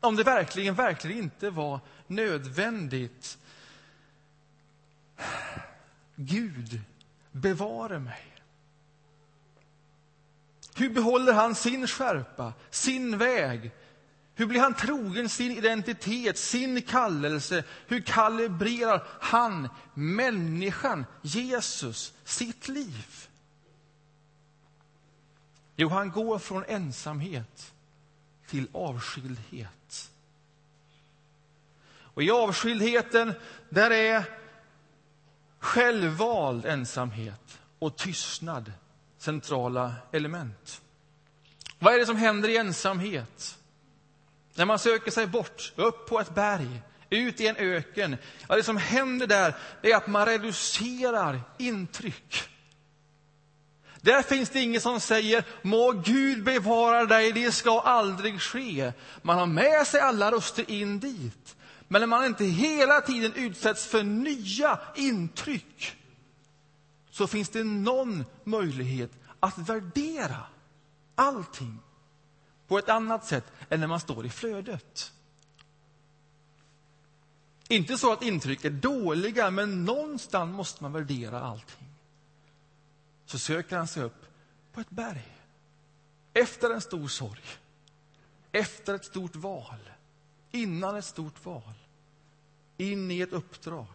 Om 0.00 0.16
det 0.16 0.22
verkligen, 0.22 0.74
verkligen 0.74 1.18
inte 1.18 1.50
var 1.50 1.80
nödvändigt. 2.06 3.38
Gud, 6.16 6.80
bevare 7.32 7.98
mig. 7.98 8.26
Hur 10.74 10.90
behåller 10.90 11.32
han 11.32 11.54
sin 11.54 11.86
skärpa, 11.86 12.52
sin 12.70 13.18
väg, 13.18 13.70
hur 14.40 14.46
blir 14.46 14.60
han 14.60 14.74
trogen 14.74 15.28
sin 15.28 15.52
identitet, 15.52 16.38
sin 16.38 16.82
kallelse? 16.82 17.64
Hur 17.86 18.00
kalibrerar 18.00 19.06
han, 19.20 19.68
människan, 19.94 21.06
Jesus, 21.22 22.14
sitt 22.24 22.68
liv? 22.68 23.28
Jo, 25.76 25.88
han 25.88 26.10
går 26.10 26.38
från 26.38 26.64
ensamhet 26.64 27.72
till 28.46 28.68
avskildhet. 28.72 30.10
Och 31.92 32.22
i 32.22 32.30
avskildheten, 32.30 33.34
där 33.68 33.90
är 33.90 34.24
självvald 35.58 36.66
ensamhet 36.66 37.58
och 37.78 37.96
tystnad 37.96 38.72
centrala 39.18 39.94
element. 40.12 40.82
Vad 41.78 41.94
är 41.94 41.98
det 41.98 42.06
som 42.06 42.16
händer 42.16 42.48
i 42.48 42.56
ensamhet? 42.56 43.56
När 44.54 44.64
man 44.64 44.78
söker 44.78 45.10
sig 45.10 45.26
bort, 45.26 45.72
upp 45.76 46.06
på 46.08 46.20
ett 46.20 46.34
berg, 46.34 46.82
ut 47.10 47.40
i 47.40 47.46
en 47.46 47.56
öken. 47.56 48.16
Ja, 48.48 48.56
det 48.56 48.62
som 48.62 48.76
händer 48.76 49.26
där 49.26 49.54
är 49.82 49.96
att 49.96 50.06
man 50.06 50.26
reducerar 50.26 51.40
intryck. 51.58 52.48
Där 54.00 54.22
finns 54.22 54.50
det 54.50 54.60
ingen 54.60 54.80
som 54.80 55.00
säger 55.00 55.44
må 55.62 55.92
Gud 55.92 56.44
bevara 56.44 57.04
dig, 57.04 57.32
det 57.32 57.52
ska 57.52 57.80
aldrig 57.80 58.40
ske. 58.40 58.92
Man 59.22 59.38
har 59.38 59.46
med 59.46 59.86
sig 59.86 60.00
alla 60.00 60.30
röster 60.30 60.70
in 60.70 61.00
dit. 61.00 61.56
Men 61.88 62.00
när 62.00 62.06
man 62.06 62.24
inte 62.24 62.44
hela 62.44 63.00
tiden 63.00 63.32
utsätts 63.34 63.86
för 63.86 64.02
nya 64.02 64.78
intryck 64.96 65.96
så 67.10 67.26
finns 67.26 67.48
det 67.48 67.64
någon 67.64 68.24
möjlighet 68.44 69.10
att 69.40 69.58
värdera 69.58 70.42
allting 71.14 71.78
på 72.70 72.78
ett 72.78 72.88
annat 72.88 73.24
sätt 73.24 73.52
än 73.68 73.80
när 73.80 73.86
man 73.86 74.00
står 74.00 74.26
i 74.26 74.30
flödet. 74.30 75.12
Inte 77.68 77.98
så 77.98 78.12
att 78.12 78.22
intryck 78.22 78.64
är 78.64 78.70
dåliga, 78.70 79.50
men 79.50 79.84
någonstans 79.84 80.56
måste 80.56 80.82
man 80.82 80.92
värdera 80.92 81.40
allting. 81.40 81.88
Så 83.24 83.38
söker 83.38 83.76
han 83.76 83.88
sig 83.88 84.02
upp 84.02 84.26
på 84.72 84.80
ett 84.80 84.90
berg. 84.90 85.36
Efter 86.32 86.70
en 86.70 86.80
stor 86.80 87.08
sorg. 87.08 87.42
Efter 88.52 88.94
ett 88.94 89.04
stort 89.04 89.36
val. 89.36 89.90
Innan 90.50 90.96
ett 90.96 91.04
stort 91.04 91.44
val. 91.44 91.74
In 92.76 93.10
i 93.10 93.20
ett 93.20 93.32
uppdrag. 93.32 93.86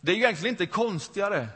Det 0.00 0.12
är 0.12 0.16
egentligen 0.16 0.54
inte 0.54 0.66
konstigare 0.66 1.48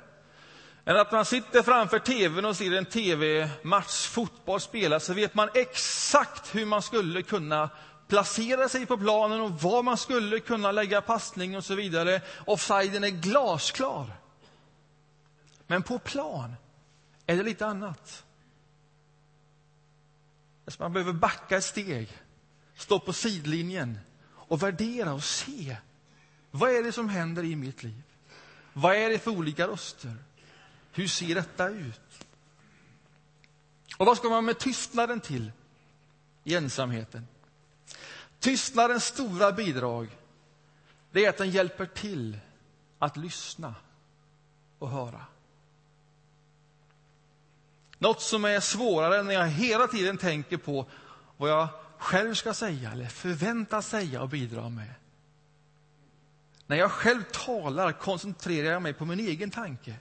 än 0.88 0.96
att 0.96 1.12
man 1.12 1.24
sitter 1.24 1.62
framför 1.62 1.98
tvn 1.98 2.44
och 2.44 2.56
ser 2.56 2.72
en 2.72 2.84
tv-match, 2.84 4.06
fotboll 4.06 4.60
spelas, 4.60 5.04
så 5.04 5.14
vet 5.14 5.34
man 5.34 5.48
exakt 5.54 6.54
hur 6.54 6.66
man 6.66 6.82
skulle 6.82 7.22
kunna 7.22 7.70
placera 8.06 8.68
sig 8.68 8.86
på 8.86 8.98
planen 8.98 9.40
och 9.40 9.62
var 9.62 9.82
man 9.82 9.96
skulle 9.96 10.40
kunna 10.40 10.72
lägga 10.72 11.00
passning 11.00 11.56
och 11.56 11.64
så 11.64 11.74
vidare. 11.74 12.20
Offsiden 12.46 13.04
är 13.04 13.08
glasklar. 13.08 14.16
Men 15.66 15.82
på 15.82 15.98
plan 15.98 16.54
är 17.26 17.36
det 17.36 17.42
lite 17.42 17.66
annat. 17.66 18.24
Alltså, 20.64 20.82
man 20.82 20.92
behöver 20.92 21.12
backa 21.12 21.56
ett 21.56 21.64
steg, 21.64 22.08
stå 22.74 22.98
på 22.98 23.12
sidlinjen 23.12 23.98
och 24.30 24.62
värdera 24.62 25.12
och 25.12 25.24
se. 25.24 25.76
Vad 26.50 26.70
är 26.70 26.82
det 26.82 26.92
som 26.92 27.08
händer 27.08 27.44
i 27.44 27.56
mitt 27.56 27.82
liv? 27.82 28.02
Vad 28.72 28.96
är 28.96 29.10
det 29.10 29.18
för 29.18 29.30
olika 29.30 29.68
röster? 29.68 30.16
Hur 30.98 31.08
ser 31.08 31.34
detta 31.34 31.68
ut? 31.68 32.26
Och 33.96 34.06
vad 34.06 34.16
ska 34.16 34.28
man 34.28 34.44
med 34.44 34.58
tystnaden 34.58 35.20
till 35.20 35.52
i 36.44 36.54
ensamheten? 36.54 37.26
Tystnadens 38.38 39.04
stora 39.04 39.52
bidrag 39.52 40.08
det 41.10 41.24
är 41.24 41.28
att 41.28 41.36
den 41.36 41.50
hjälper 41.50 41.86
till 41.86 42.38
att 42.98 43.16
lyssna 43.16 43.74
och 44.78 44.90
höra. 44.90 45.24
Något 47.98 48.22
som 48.22 48.44
är 48.44 48.60
svårare 48.60 49.22
när 49.22 49.34
jag 49.34 49.48
hela 49.48 49.86
tiden 49.86 50.18
tänker 50.18 50.56
på 50.56 50.86
vad 51.36 51.50
jag 51.50 51.68
själv 51.98 52.34
ska 52.34 52.54
säga 52.54 52.92
eller 52.92 53.06
förväntas 53.06 53.88
säga 53.88 54.22
och 54.22 54.28
bidra 54.28 54.68
med. 54.68 54.94
När 56.66 56.76
jag 56.76 56.90
själv 56.90 57.22
talar 57.32 57.92
koncentrerar 57.92 58.72
jag 58.72 58.82
mig 58.82 58.92
på 58.92 59.04
min 59.04 59.20
egen 59.20 59.50
tanke. 59.50 59.96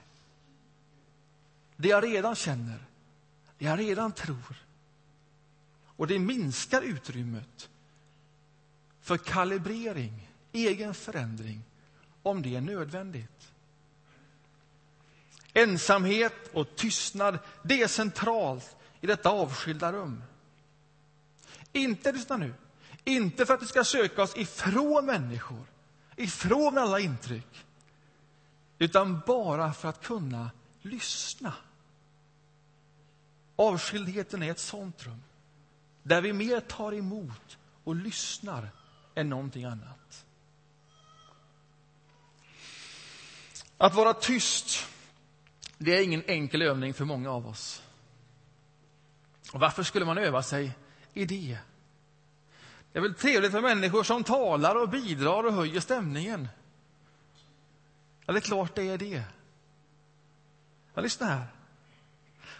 Det 1.80 1.88
jag 1.88 2.04
redan 2.04 2.34
känner, 2.34 2.78
det 3.58 3.64
jag 3.64 3.78
redan 3.78 4.12
tror. 4.12 4.64
Och 5.84 6.06
det 6.06 6.18
minskar 6.18 6.82
utrymmet 6.82 7.68
för 9.00 9.16
kalibrering, 9.16 10.30
egen 10.52 10.94
förändring, 10.94 11.62
om 12.22 12.42
det 12.42 12.56
är 12.56 12.60
nödvändigt. 12.60 13.52
Ensamhet 15.52 16.50
och 16.52 16.76
tystnad, 16.76 17.38
det 17.62 17.82
är 17.82 17.88
centralt 17.88 18.76
i 19.00 19.06
detta 19.06 19.30
avskilda 19.30 19.92
rum. 19.92 20.22
Inte, 21.72 22.12
lyssna 22.12 22.36
nu, 22.36 22.54
inte 23.04 23.46
för 23.46 23.54
att 23.54 23.62
vi 23.62 23.66
ska 23.66 23.84
söka 23.84 24.22
oss 24.22 24.36
ifrån 24.36 25.06
människor, 25.06 25.66
ifrån 26.16 26.78
alla 26.78 27.00
intryck, 27.00 27.66
utan 28.78 29.22
bara 29.26 29.72
för 29.72 29.88
att 29.88 30.02
kunna 30.02 30.50
lyssna. 30.82 31.52
Avskildheten 33.60 34.42
är 34.42 34.50
ett 34.50 34.58
sånt 34.58 35.06
rum 35.06 35.22
där 36.02 36.20
vi 36.20 36.32
mer 36.32 36.60
tar 36.60 36.94
emot 36.94 37.58
och 37.84 37.96
lyssnar 37.96 38.70
än 39.14 39.28
någonting 39.28 39.64
annat. 39.64 40.26
Att 43.76 43.94
vara 43.94 44.14
tyst, 44.14 44.86
det 45.78 45.96
är 45.98 46.02
ingen 46.02 46.22
enkel 46.26 46.62
övning 46.62 46.94
för 46.94 47.04
många 47.04 47.30
av 47.30 47.46
oss. 47.46 47.82
Och 49.52 49.60
varför 49.60 49.82
skulle 49.82 50.04
man 50.04 50.18
öva 50.18 50.42
sig 50.42 50.76
i 51.14 51.24
det? 51.24 51.58
Det 52.92 52.98
är 52.98 53.02
väl 53.02 53.14
trevligt 53.14 53.52
för 53.52 53.60
människor 53.60 54.02
som 54.02 54.24
talar 54.24 54.74
och 54.82 54.88
bidrar 54.88 55.44
och 55.44 55.52
höjer 55.52 55.80
stämningen. 55.80 56.48
Ja, 58.26 58.32
det 58.32 58.38
är 58.38 58.40
klart 58.40 58.74
det 58.74 58.88
är 58.88 58.98
det. 58.98 59.24
Ja, 60.94 61.02
lyssna 61.02 61.26
här. 61.26 61.57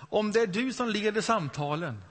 Om 0.08 0.32
det 0.32 0.40
är 0.40 0.46
du 0.46 0.72
som 0.72 0.88
leder 0.88 1.20
samtalen, 1.20 2.02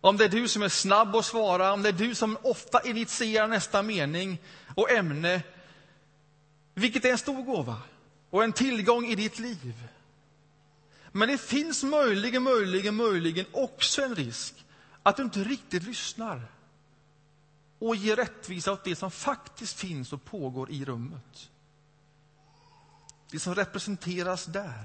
om 0.00 0.16
det 0.16 0.24
är 0.24 0.28
du 0.28 0.48
som 0.48 0.62
är 0.62 0.68
snabb 0.68 1.16
att 1.16 1.24
svara, 1.24 1.72
om 1.72 1.82
det 1.82 1.88
är 1.88 1.92
du 1.92 2.14
som 2.14 2.38
ofta 2.42 2.82
initierar 2.82 3.48
nästa 3.48 3.82
mening 3.82 4.38
och 4.74 4.90
ämne, 4.90 5.42
vilket 6.74 7.04
är 7.04 7.10
en 7.10 7.18
stor 7.18 7.42
gåva 7.42 7.76
och 8.30 8.44
en 8.44 8.52
tillgång 8.52 9.06
i 9.06 9.14
ditt 9.14 9.38
liv. 9.38 9.88
Men 11.12 11.28
det 11.28 11.38
finns 11.38 11.82
möjligen, 11.82 12.42
möjligen, 12.42 12.94
möjligen 12.94 13.46
också 13.52 14.02
en 14.02 14.14
risk 14.14 14.64
att 15.02 15.16
du 15.16 15.22
inte 15.22 15.44
riktigt 15.44 15.82
lyssnar 15.82 16.48
och 17.78 17.96
ger 17.96 18.16
rättvisa 18.16 18.72
åt 18.72 18.84
det 18.84 18.96
som 18.96 19.10
faktiskt 19.10 19.78
finns 19.80 20.12
och 20.12 20.24
pågår 20.24 20.70
i 20.70 20.84
rummet. 20.84 21.50
Det 23.30 23.38
som 23.38 23.54
representeras 23.54 24.46
där. 24.46 24.84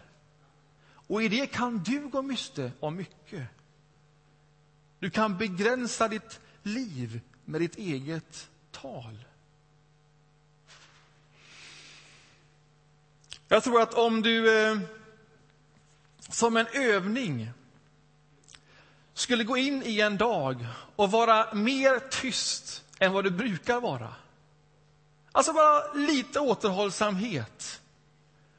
Och 1.11 1.23
i 1.23 1.27
det 1.27 1.47
kan 1.47 1.83
du 1.83 2.07
gå 2.07 2.21
miste 2.21 2.71
om 2.79 2.95
mycket. 2.95 3.47
Du 4.99 5.09
kan 5.09 5.37
begränsa 5.37 6.07
ditt 6.07 6.39
liv 6.63 7.21
med 7.45 7.61
ditt 7.61 7.75
eget 7.75 8.49
tal. 8.71 9.25
Jag 13.47 13.63
tror 13.63 13.81
att 13.81 13.93
om 13.93 14.21
du 14.21 14.61
eh, 14.61 14.79
som 16.29 16.57
en 16.57 16.67
övning 16.73 17.51
skulle 19.13 19.43
gå 19.43 19.57
in 19.57 19.83
i 19.83 19.99
en 19.99 20.17
dag 20.17 20.67
och 20.95 21.11
vara 21.11 21.53
mer 21.53 21.99
tyst 22.09 22.83
än 22.99 23.13
vad 23.13 23.23
du 23.23 23.31
brukar 23.31 23.81
vara. 23.81 24.15
Alltså 25.31 25.53
bara 25.53 25.93
lite 25.93 26.39
återhållsamhet. 26.39 27.81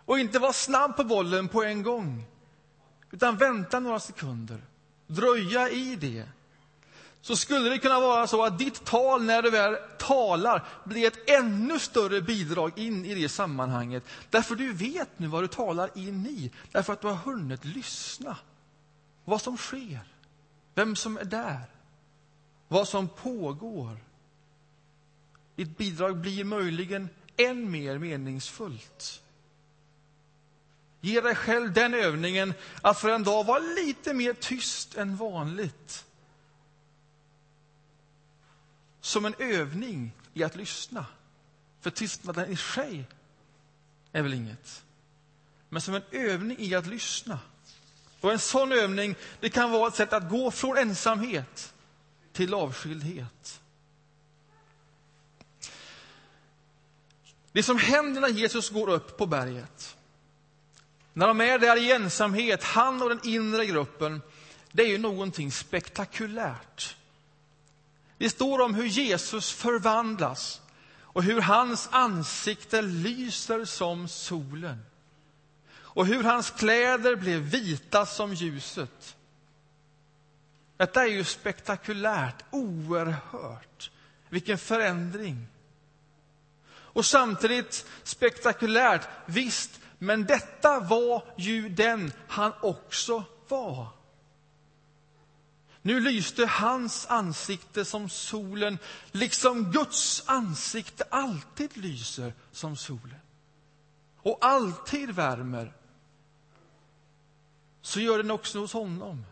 Och 0.05 0.19
inte 0.19 0.39
vara 0.39 0.53
snabb 0.53 0.97
på 0.97 1.05
bollen 1.05 1.49
på 1.49 1.63
en 1.63 1.83
gång. 1.83 2.27
Utan 3.13 3.37
vänta 3.37 3.81
några 3.81 4.01
sekunder. 4.01 4.61
Dröja 5.07 5.71
i 5.71 5.97
det. 5.97 6.25
Så 7.21 7.37
skulle 7.37 7.69
det 7.69 7.79
kunna 7.79 8.01
vara 8.01 8.27
så 8.27 8.45
att 8.45 8.59
ditt 8.59 8.85
tal 8.85 9.23
när 9.23 9.43
du 9.43 9.51
väl 9.51 9.77
talar 9.99 10.65
blir 10.85 11.07
ett 11.07 11.31
ännu 11.31 11.79
större 11.79 12.21
bidrag 12.21 12.79
in 12.79 13.05
i 13.05 13.15
det 13.15 13.29
sammanhanget. 13.29 14.05
Därför 14.31 14.55
du 14.55 14.73
vet 14.73 15.19
nu 15.19 15.27
vad 15.27 15.43
du 15.43 15.49
talar 15.49 15.99
in 15.99 16.27
i. 16.27 16.51
Därför 16.73 16.93
att 16.93 17.01
du 17.01 17.07
har 17.07 17.15
hunnit 17.15 17.65
lyssna. 17.65 18.37
Vad 19.25 19.43
som 19.43 19.57
sker. 19.57 20.01
Vem 20.75 20.97
som 20.97 21.17
är 21.17 21.25
där. 21.25 21.63
Vad 22.69 22.89
som 22.89 23.09
pågår. 23.09 23.97
Ditt 25.57 25.79
bidrag 25.79 26.17
blir 26.17 26.45
möjligen 26.45 27.09
än 27.37 27.71
mer 27.71 27.99
meningsfullt. 27.99 29.23
Ge 31.05 31.21
dig 31.21 31.35
själv 31.35 31.73
den 31.73 31.95
övningen 31.95 32.55
att 32.83 32.99
för 32.99 33.09
en 33.09 33.25
dag 33.25 33.45
vara 33.45 33.59
lite 33.59 34.15
mer 34.15 34.33
tyst 34.33 34.95
än 34.97 35.17
vanligt. 35.17 36.05
Som 39.01 39.25
en 39.25 39.35
övning 39.39 40.13
i 40.35 40.45
att 40.45 40.57
lyssna. 40.57 41.07
För 41.81 41.91
tystnaden 41.91 42.51
i 42.51 42.57
sig 42.57 43.05
är 44.13 44.23
väl 44.23 44.35
inget. 44.35 44.85
Men 45.69 45.83
som 45.83 45.95
en 45.95 46.03
övning 46.11 46.59
i 46.59 46.75
att 46.75 46.87
lyssna. 46.87 47.39
Och 48.21 48.33
en 48.33 48.39
sån 48.39 48.73
övning 48.73 49.15
det 49.41 49.51
kan 49.51 49.71
vara 49.71 49.89
ett 49.89 49.95
sätt 49.95 50.13
att 50.13 50.31
gå 50.31 50.51
från 50.51 50.79
ensamhet 50.79 51.75
till 52.33 52.55
avskildhet. 52.55 53.61
Det 57.53 57.63
som 57.63 57.79
händer 57.79 58.21
när 58.21 58.29
Jesus 58.29 58.71
går 58.71 58.89
upp 58.89 59.19
på 59.19 59.27
berget, 59.27 59.97
när 61.13 61.27
de 61.27 61.41
är 61.41 61.59
där 61.59 61.77
i 61.77 61.93
ensamhet, 61.93 62.65
han 62.65 63.03
och 63.03 63.09
den 63.09 63.21
inre 63.25 63.67
gruppen, 63.67 64.23
det 64.73 64.83
är 64.83 64.89
ju 64.89 64.99
någonting 64.99 65.53
spektakulärt. 65.53 66.97
Det 68.19 68.31
står 68.31 68.61
om 68.61 68.75
hur 68.75 68.87
Jesus 68.87 69.53
förvandlas 69.53 70.61
och 71.01 71.23
hur 71.23 71.41
hans 71.41 71.89
ansikte 71.93 72.83
lyser 72.83 73.65
som 73.65 74.09
solen 74.09 74.85
och 75.75 76.07
hur 76.07 76.23
hans 76.25 76.51
kläder 76.51 77.17
blev 77.17 77.41
vita 77.41 78.07
som 78.07 78.35
ljuset. 78.35 79.17
Detta 80.77 81.03
är 81.03 81.11
ju 81.11 81.25
spektakulärt, 81.25 82.45
oerhört. 82.51 83.91
Vilken 84.29 84.59
förändring. 84.59 85.47
Och 86.73 87.07
samtidigt 87.07 87.87
spektakulärt, 88.03 89.09
visst, 89.27 89.81
men 90.03 90.25
detta 90.25 90.81
var 90.81 91.25
ju 91.37 91.69
den 91.69 92.13
han 92.29 92.53
också 92.61 93.25
var. 93.49 93.89
Nu 95.83 96.01
lyste 96.01 96.47
hans 96.47 97.07
ansikte 97.07 97.85
som 97.85 98.09
solen, 98.09 98.79
liksom 99.13 99.73
Guds 99.73 100.23
ansikte 100.27 101.05
alltid 101.11 101.77
lyser 101.77 102.35
som 102.53 102.77
solen 102.77 103.21
och 104.17 104.39
alltid 104.41 105.11
värmer. 105.11 105.73
Så 107.83 108.01
gör 108.01 108.19
den 108.19 108.31
också 108.31 108.59
hos 108.59 108.73
honom, 108.73 109.27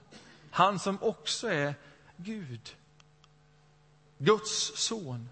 han 0.51 0.79
som 0.79 1.03
också 1.03 1.49
är 1.49 1.75
Gud, 2.17 2.77
Guds 4.19 4.73
son. 4.75 5.29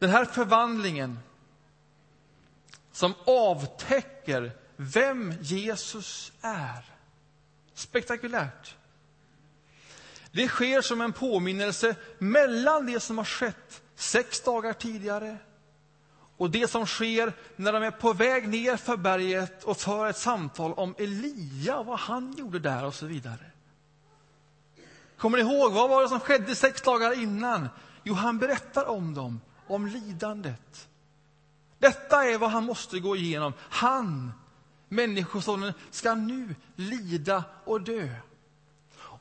Den 0.00 0.10
här 0.10 0.24
förvandlingen 0.24 1.18
som 2.92 3.14
avtäcker 3.26 4.52
vem 4.76 5.34
Jesus 5.40 6.32
är. 6.40 6.84
Spektakulärt. 7.74 8.76
Det 10.32 10.48
sker 10.48 10.80
som 10.80 11.00
en 11.00 11.12
påminnelse 11.12 11.96
mellan 12.18 12.86
det 12.86 13.00
som 13.00 13.18
har 13.18 13.24
skett 13.24 13.82
sex 13.94 14.40
dagar 14.40 14.72
tidigare 14.72 15.36
och 16.36 16.50
det 16.50 16.70
som 16.70 16.86
sker 16.86 17.32
när 17.56 17.72
de 17.72 17.82
är 17.82 17.90
på 17.90 18.12
väg 18.12 18.48
ner 18.48 18.76
för 18.76 18.96
berget 18.96 19.64
och 19.64 19.76
för 19.76 20.06
ett 20.06 20.16
samtal 20.16 20.72
om 20.72 20.94
Elia, 20.98 21.82
vad 21.82 21.98
han 21.98 22.32
gjorde 22.32 22.58
där 22.58 22.84
och 22.84 22.94
så 22.94 23.06
vidare. 23.06 23.50
Kommer 25.16 25.38
ni 25.38 25.44
ihåg, 25.44 25.72
vad 25.72 25.90
var 25.90 26.02
det 26.02 26.08
som 26.08 26.20
skedde 26.20 26.54
sex 26.54 26.82
dagar 26.82 27.22
innan? 27.22 27.68
Jo, 28.02 28.14
han 28.14 28.38
berättar 28.38 28.84
om 28.84 29.14
dem, 29.14 29.40
om 29.70 29.86
lidandet. 29.86 30.88
Detta 31.78 32.24
är 32.24 32.38
vad 32.38 32.50
han 32.50 32.64
måste 32.64 33.00
gå 33.00 33.16
igenom. 33.16 33.52
Han 33.60 34.32
Människosonen 34.92 35.72
ska 35.90 36.14
nu 36.14 36.54
lida 36.76 37.44
och 37.64 37.80
dö. 37.80 38.08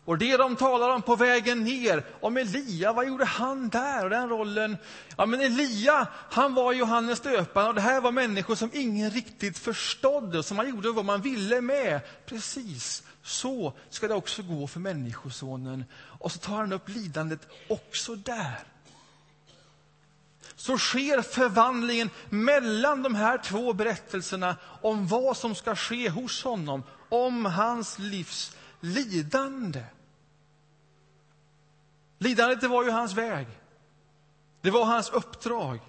Och 0.05 0.17
det 0.17 0.37
de 0.37 0.55
talar 0.55 0.89
om 0.89 1.01
på 1.01 1.15
vägen 1.15 1.63
ner, 1.63 2.05
om 2.21 2.37
Elia, 2.37 2.93
vad 2.93 3.07
gjorde 3.07 3.25
han 3.25 3.69
där? 3.69 4.03
Och 4.03 4.09
den 4.09 4.29
rollen, 4.29 4.77
ja 5.17 5.25
men 5.25 5.41
Elia, 5.41 6.07
han 6.29 6.53
var 6.53 6.73
Johannes 6.73 7.19
döparen 7.19 7.67
och 7.67 7.75
det 7.75 7.81
här 7.81 8.01
var 8.01 8.11
människor 8.11 8.55
som 8.55 8.69
ingen 8.73 9.11
riktigt 9.11 9.57
förstådde, 9.57 10.43
som 10.43 10.57
man 10.57 10.69
gjorde 10.69 10.91
vad 10.91 11.05
man 11.05 11.21
ville 11.21 11.61
med. 11.61 12.01
Precis, 12.25 13.03
så 13.23 13.73
ska 13.89 14.07
det 14.07 14.13
också 14.13 14.43
gå 14.43 14.67
för 14.67 14.79
Människosonen. 14.79 15.85
Och 16.19 16.31
så 16.31 16.39
tar 16.39 16.57
han 16.57 16.73
upp 16.73 16.89
lidandet 16.89 17.47
också 17.67 18.15
där 18.15 18.63
så 20.59 20.77
sker 20.77 21.21
förvandlingen 21.21 22.09
mellan 22.29 23.03
de 23.03 23.15
här 23.15 23.37
två 23.37 23.73
berättelserna 23.73 24.55
om 24.81 25.07
vad 25.07 25.37
som 25.37 25.55
ska 25.55 25.75
ske 25.75 26.09
hos 26.09 26.43
honom, 26.43 26.83
om 27.09 27.45
hans 27.45 27.99
livs 27.99 28.57
lidande. 28.79 29.83
Lidandet 32.17 32.61
det 32.61 32.67
var 32.67 32.83
ju 32.83 32.89
hans 32.89 33.13
väg. 33.13 33.47
Det 34.61 34.69
var 34.69 34.85
hans 34.85 35.09
uppdrag. 35.09 35.79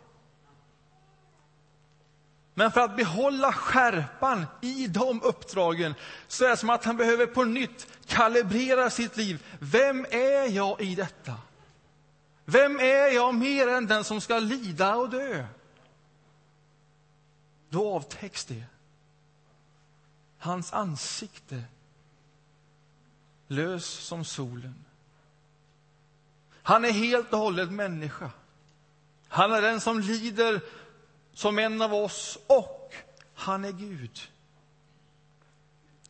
Men 2.54 2.72
för 2.72 2.80
att 2.80 2.96
behålla 2.96 3.52
skärpan 3.52 4.46
i 4.60 4.86
de 4.86 5.22
uppdragen 5.22 5.94
så 6.28 6.44
är 6.44 6.48
det 6.48 6.56
som 6.56 6.70
att 6.70 6.84
han 6.84 6.96
behöver 6.96 7.26
på 7.26 7.44
nytt 7.44 7.86
kalibrera 8.06 8.90
sitt 8.90 9.16
liv. 9.16 9.46
Vem 9.58 10.06
är 10.10 10.48
jag 10.56 10.80
i 10.80 10.94
detta? 10.94 11.34
Vem 12.50 12.80
är 12.80 13.14
jag 13.14 13.34
mer 13.34 13.68
än 13.68 13.86
den 13.86 14.04
som 14.04 14.20
ska 14.20 14.38
lida 14.38 14.96
och 14.96 15.10
dö? 15.10 15.46
Då 17.68 17.94
avtäcks 17.94 18.44
det. 18.44 18.64
Hans 20.38 20.72
ansikte 20.72 21.64
lös 23.46 23.84
som 23.86 24.24
solen. 24.24 24.84
Han 26.62 26.84
är 26.84 26.92
helt 26.92 27.32
och 27.32 27.38
hållet 27.38 27.72
människa. 27.72 28.30
Han 29.28 29.52
är 29.52 29.62
den 29.62 29.80
som 29.80 30.00
lider 30.00 30.60
som 31.32 31.58
en 31.58 31.82
av 31.82 31.94
oss 31.94 32.38
och 32.46 32.94
han 33.34 33.64
är 33.64 33.72
Gud. 33.72 34.20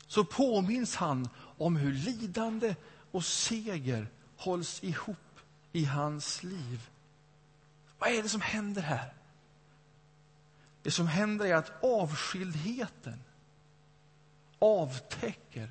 Så 0.06 0.24
påminns 0.24 0.96
han 0.96 1.28
om 1.58 1.76
hur 1.76 1.92
lidande 1.92 2.74
och 3.10 3.24
seger 3.24 4.06
hålls 4.36 4.84
ihop 4.84 5.16
i 5.72 5.84
hans 5.84 6.42
liv. 6.42 6.90
Vad 7.98 8.10
är 8.10 8.22
det 8.22 8.28
som 8.28 8.40
händer 8.40 8.82
här? 8.82 9.14
Det 10.82 10.90
som 10.90 11.06
händer 11.06 11.46
är 11.46 11.54
att 11.54 11.84
avskildheten 11.84 13.24
avtäcker 14.58 15.70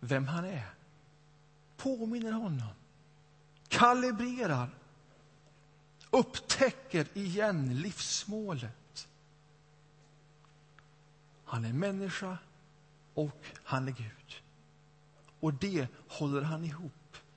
vem 0.00 0.26
han 0.26 0.44
är. 0.44 0.74
Påminner 1.76 2.32
honom, 2.32 2.74
kalibrerar, 3.68 4.70
upptäcker 6.10 7.06
igen 7.14 7.80
livsmålet. 7.80 9.08
Han 11.44 11.64
är 11.64 11.72
människa 11.72 12.38
och 13.14 13.44
han 13.64 13.88
är 13.88 13.92
Gud. 13.92 14.42
Och 15.40 15.54
det 15.54 15.88
håller 16.08 16.42
han 16.42 16.64
ihop. 16.64 16.92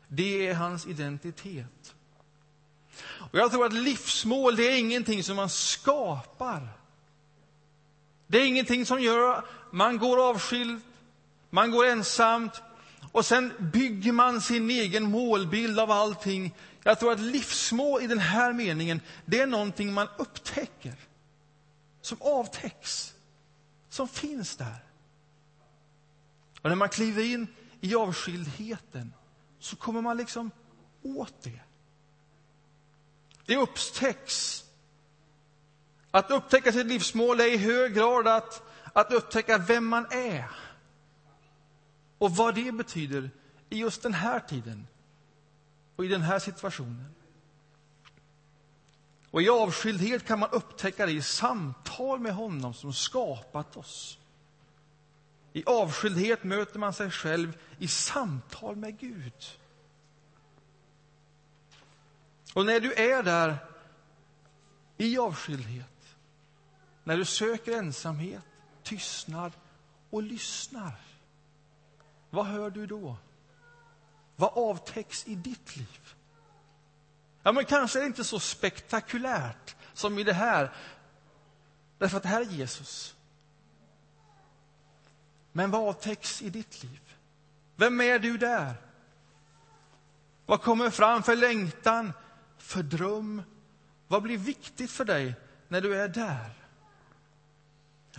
Det 0.08 0.48
är 0.48 0.54
hans 0.54 0.88
identitet. 0.88 1.96
Och 3.32 3.40
jag 3.40 3.52
tror 3.52 3.66
att 3.66 3.74
livsmål, 3.74 4.56
det 4.56 4.64
är 4.64 4.80
ingenting 4.80 5.24
som 5.24 5.36
man 5.36 5.50
skapar. 5.50 6.70
Det 8.28 8.38
är 8.38 8.46
ingenting 8.46 8.86
som 8.86 9.02
gör 9.02 9.46
man 9.72 9.98
går 9.98 10.30
avskild, 10.30 10.82
man 11.50 11.72
går 11.72 11.86
ensamt 11.86 12.62
och 13.12 13.26
sen 13.26 13.54
bygger 13.60 14.12
man 14.12 14.42
sin 14.42 14.70
egen 14.70 15.04
målbild 15.04 15.80
av 15.80 15.92
allting. 15.92 16.56
Jag 16.84 17.00
tror 17.00 17.12
att 17.12 17.20
livsmål 17.20 18.02
i 18.02 18.08
den 18.08 18.20
här 18.20 18.54
meningen, 18.54 19.02
det 19.26 19.40
är 19.40 19.48
någonting 19.48 19.94
man 19.94 20.08
upptäcker. 20.18 20.94
Som 22.02 22.18
avtäcks, 22.22 23.14
som 23.90 24.08
finns 24.08 24.56
där. 24.56 24.84
Och 26.62 26.70
när 26.70 26.76
man 26.76 26.90
kliver 26.90 27.24
in 27.24 27.48
i 27.82 27.96
avskildheten 27.96 29.14
så 29.60 29.76
kommer 29.76 30.02
man 30.02 30.18
liksom 30.18 30.52
åt 31.02 31.44
det. 31.44 31.60
Det 33.46 33.58
upptäcks. 33.58 34.64
Att 36.12 36.32
upptäcka 36.32 36.72
sitt 36.72 36.86
livsmål 36.86 37.40
är 37.40 37.54
i 37.54 37.58
hög 37.58 37.94
grad 37.94 38.28
att, 38.28 38.64
att 38.94 39.12
upptäcka 39.12 39.58
vem 39.58 39.88
man 39.88 40.06
är. 40.12 40.50
Och 42.18 42.36
vad 42.36 42.56
det 42.56 42.72
betyder 42.72 43.30
i 43.70 43.78
just 43.78 44.04
den 44.04 44.14
här 44.14 44.40
tiden 44.40 44.88
och 45.96 46.06
i 46.06 46.08
den 46.08 46.22
här 46.22 46.40
situationen. 46.40 47.16
Och 49.32 49.42
i 49.42 49.50
avskildhet 49.50 50.26
kan 50.26 50.40
man 50.40 50.50
upptäcka 50.52 51.06
det 51.06 51.12
i 51.12 51.22
samtal 51.22 52.20
med 52.20 52.34
honom 52.34 52.74
som 52.74 52.94
skapat 52.94 53.78
oss. 53.78 54.18
I 55.58 55.64
avskildhet 55.66 56.44
möter 56.44 56.80
man 56.80 56.94
sig 56.94 57.12
själv 57.12 57.58
i 57.78 57.88
samtal 57.88 58.76
med 58.76 59.00
Gud. 59.00 59.34
Och 62.54 62.66
när 62.66 62.80
du 62.80 62.94
är 62.94 63.24
där 63.24 63.58
i 64.98 65.18
avskildhet, 65.18 66.16
när 67.04 67.18
du 67.18 67.26
söker 67.26 67.78
ensamhet, 67.78 68.44
tystnad 68.84 69.52
och 70.10 70.24
lyssnar, 70.24 70.96
vad 72.30 72.46
hör 72.46 72.70
du 72.70 72.86
då? 72.86 73.18
Vad 74.36 74.52
avtäcks 74.58 75.28
i 75.28 75.36
ditt 75.36 75.76
liv? 75.76 76.14
Ja, 77.44 77.52
men 77.52 77.66
kanske 77.66 78.00
är 78.00 78.02
det 78.02 78.08
inte 78.08 78.24
så 78.24 78.40
spektakulärt 78.40 79.76
som 79.94 80.20
i 80.20 80.24
det 80.24 80.34
här, 80.34 80.74
därför 81.98 82.18
att 82.18 82.24
det 82.24 82.30
här 82.30 82.42
är 82.42 82.46
Jesus. 82.46 83.17
Men 85.58 85.72
vad 85.72 85.88
avtäcks 85.90 86.42
i 86.42 86.50
ditt 86.50 86.84
liv? 86.84 87.00
Vem 87.76 88.02
är 88.02 88.20
du 88.20 88.38
där? 88.38 88.74
Vad 90.46 90.62
kommer 90.62 90.90
fram 90.90 91.24
för 91.24 91.36
längtan, 91.36 92.14
för 92.58 92.84
dröm? 92.84 93.42
Vad 94.08 94.24
blir 94.24 94.38
viktigt 94.38 94.92
för 94.92 95.06
dig 95.06 95.34
när 95.68 95.82
du 95.82 95.96
är 95.96 96.08
där? 96.08 96.54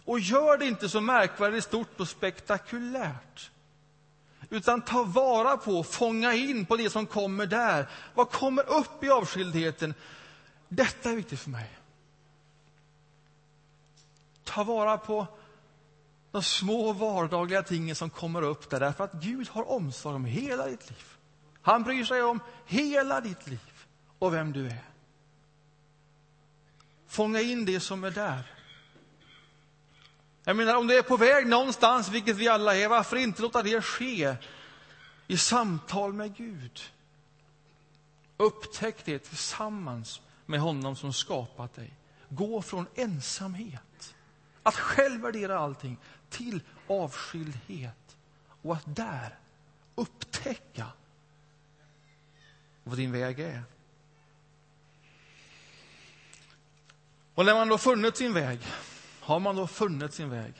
Och 0.04 0.20
gör 0.20 0.58
det 0.58 0.66
inte 0.66 0.88
så 0.88 1.00
märkvärdigt 1.00 1.64
stort 1.64 2.00
och 2.00 2.08
spektakulärt. 2.08 3.50
Utan 4.50 4.82
ta 4.82 5.04
vara 5.04 5.56
på, 5.56 5.84
fånga 5.84 6.34
in 6.34 6.66
på 6.66 6.76
det 6.76 6.90
som 6.90 7.06
kommer 7.06 7.46
där. 7.46 7.88
Vad 8.14 8.30
kommer 8.30 8.68
upp 8.68 9.04
i 9.04 9.10
avskildheten? 9.10 9.94
Detta 10.68 11.10
är 11.10 11.16
viktigt 11.16 11.40
för 11.40 11.50
mig. 11.50 11.78
Ta 14.44 14.64
vara 14.64 14.98
på 14.98 15.26
de 16.30 16.42
små 16.42 16.92
vardagliga 16.92 17.62
tingen 17.62 17.96
som 17.96 18.10
kommer 18.10 18.42
upp 18.42 18.70
där, 18.70 18.80
därför 18.80 19.04
att 19.04 19.12
Gud 19.12 19.48
har 19.48 19.70
omsorg 19.70 20.14
om 20.14 20.24
hela 20.24 20.66
ditt 20.66 20.90
liv. 20.90 21.04
Han 21.62 21.82
bryr 21.82 22.04
sig 22.04 22.22
om 22.22 22.40
hela 22.66 23.20
ditt 23.20 23.46
liv 23.46 23.86
och 24.18 24.34
vem 24.34 24.52
du 24.52 24.66
är. 24.66 24.84
Fånga 27.06 27.40
in 27.40 27.64
det 27.64 27.80
som 27.80 28.04
är 28.04 28.10
där. 28.10 28.54
Jag 30.44 30.56
menar, 30.56 30.74
om 30.74 30.86
du 30.86 30.98
är 30.98 31.02
på 31.02 31.16
väg 31.16 31.46
någonstans, 31.46 32.08
vilket 32.08 32.36
vi 32.36 32.48
alla 32.48 32.76
är, 32.76 32.88
varför 32.88 33.16
inte 33.16 33.42
låta 33.42 33.62
det 33.62 33.82
ske 33.82 34.36
i 35.26 35.36
samtal 35.36 36.12
med 36.12 36.36
Gud? 36.36 36.80
Upptäck 38.36 39.04
det 39.04 39.18
tillsammans 39.18 40.20
med 40.46 40.60
honom 40.60 40.96
som 40.96 41.12
skapat 41.12 41.74
dig. 41.74 41.92
Gå 42.28 42.62
från 42.62 42.86
ensamhet, 42.94 44.14
att 44.62 44.74
själv 44.74 45.20
värdera 45.20 45.58
allting, 45.58 45.98
till 46.30 46.62
avskildhet 46.86 48.16
och 48.62 48.74
att 48.74 48.96
där 48.96 49.38
upptäcka 49.94 50.86
vad 52.84 52.96
din 52.96 53.12
väg 53.12 53.40
är. 53.40 53.62
Och 57.34 57.44
när 57.44 57.54
man 57.54 57.68
då 57.68 57.78
funnit 57.78 58.16
sin 58.16 58.32
väg, 58.32 58.60
har 59.20 59.40
man 59.40 59.56
då 59.56 59.66
funnit 59.66 60.14
sin 60.14 60.30
väg? 60.30 60.54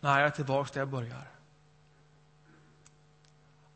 Nej, 0.00 0.20
jag 0.20 0.26
är 0.26 0.30
tillbaka 0.30 0.70
där 0.72 0.80
jag 0.80 0.88
börjar. 0.88 1.30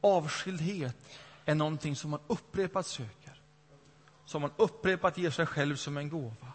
Avskildhet 0.01 0.97
är 1.45 1.55
någonting 1.55 1.97
som 1.97 2.11
man 2.11 2.21
upprepat 2.27 2.87
söker, 2.87 3.41
som 4.25 4.43
man 4.43 4.51
upprepat 4.57 5.19
ger 5.19 5.31
sig 5.31 5.47
själv 5.47 5.77
som 5.77 5.97
en 5.97 6.09
gåva. 6.09 6.53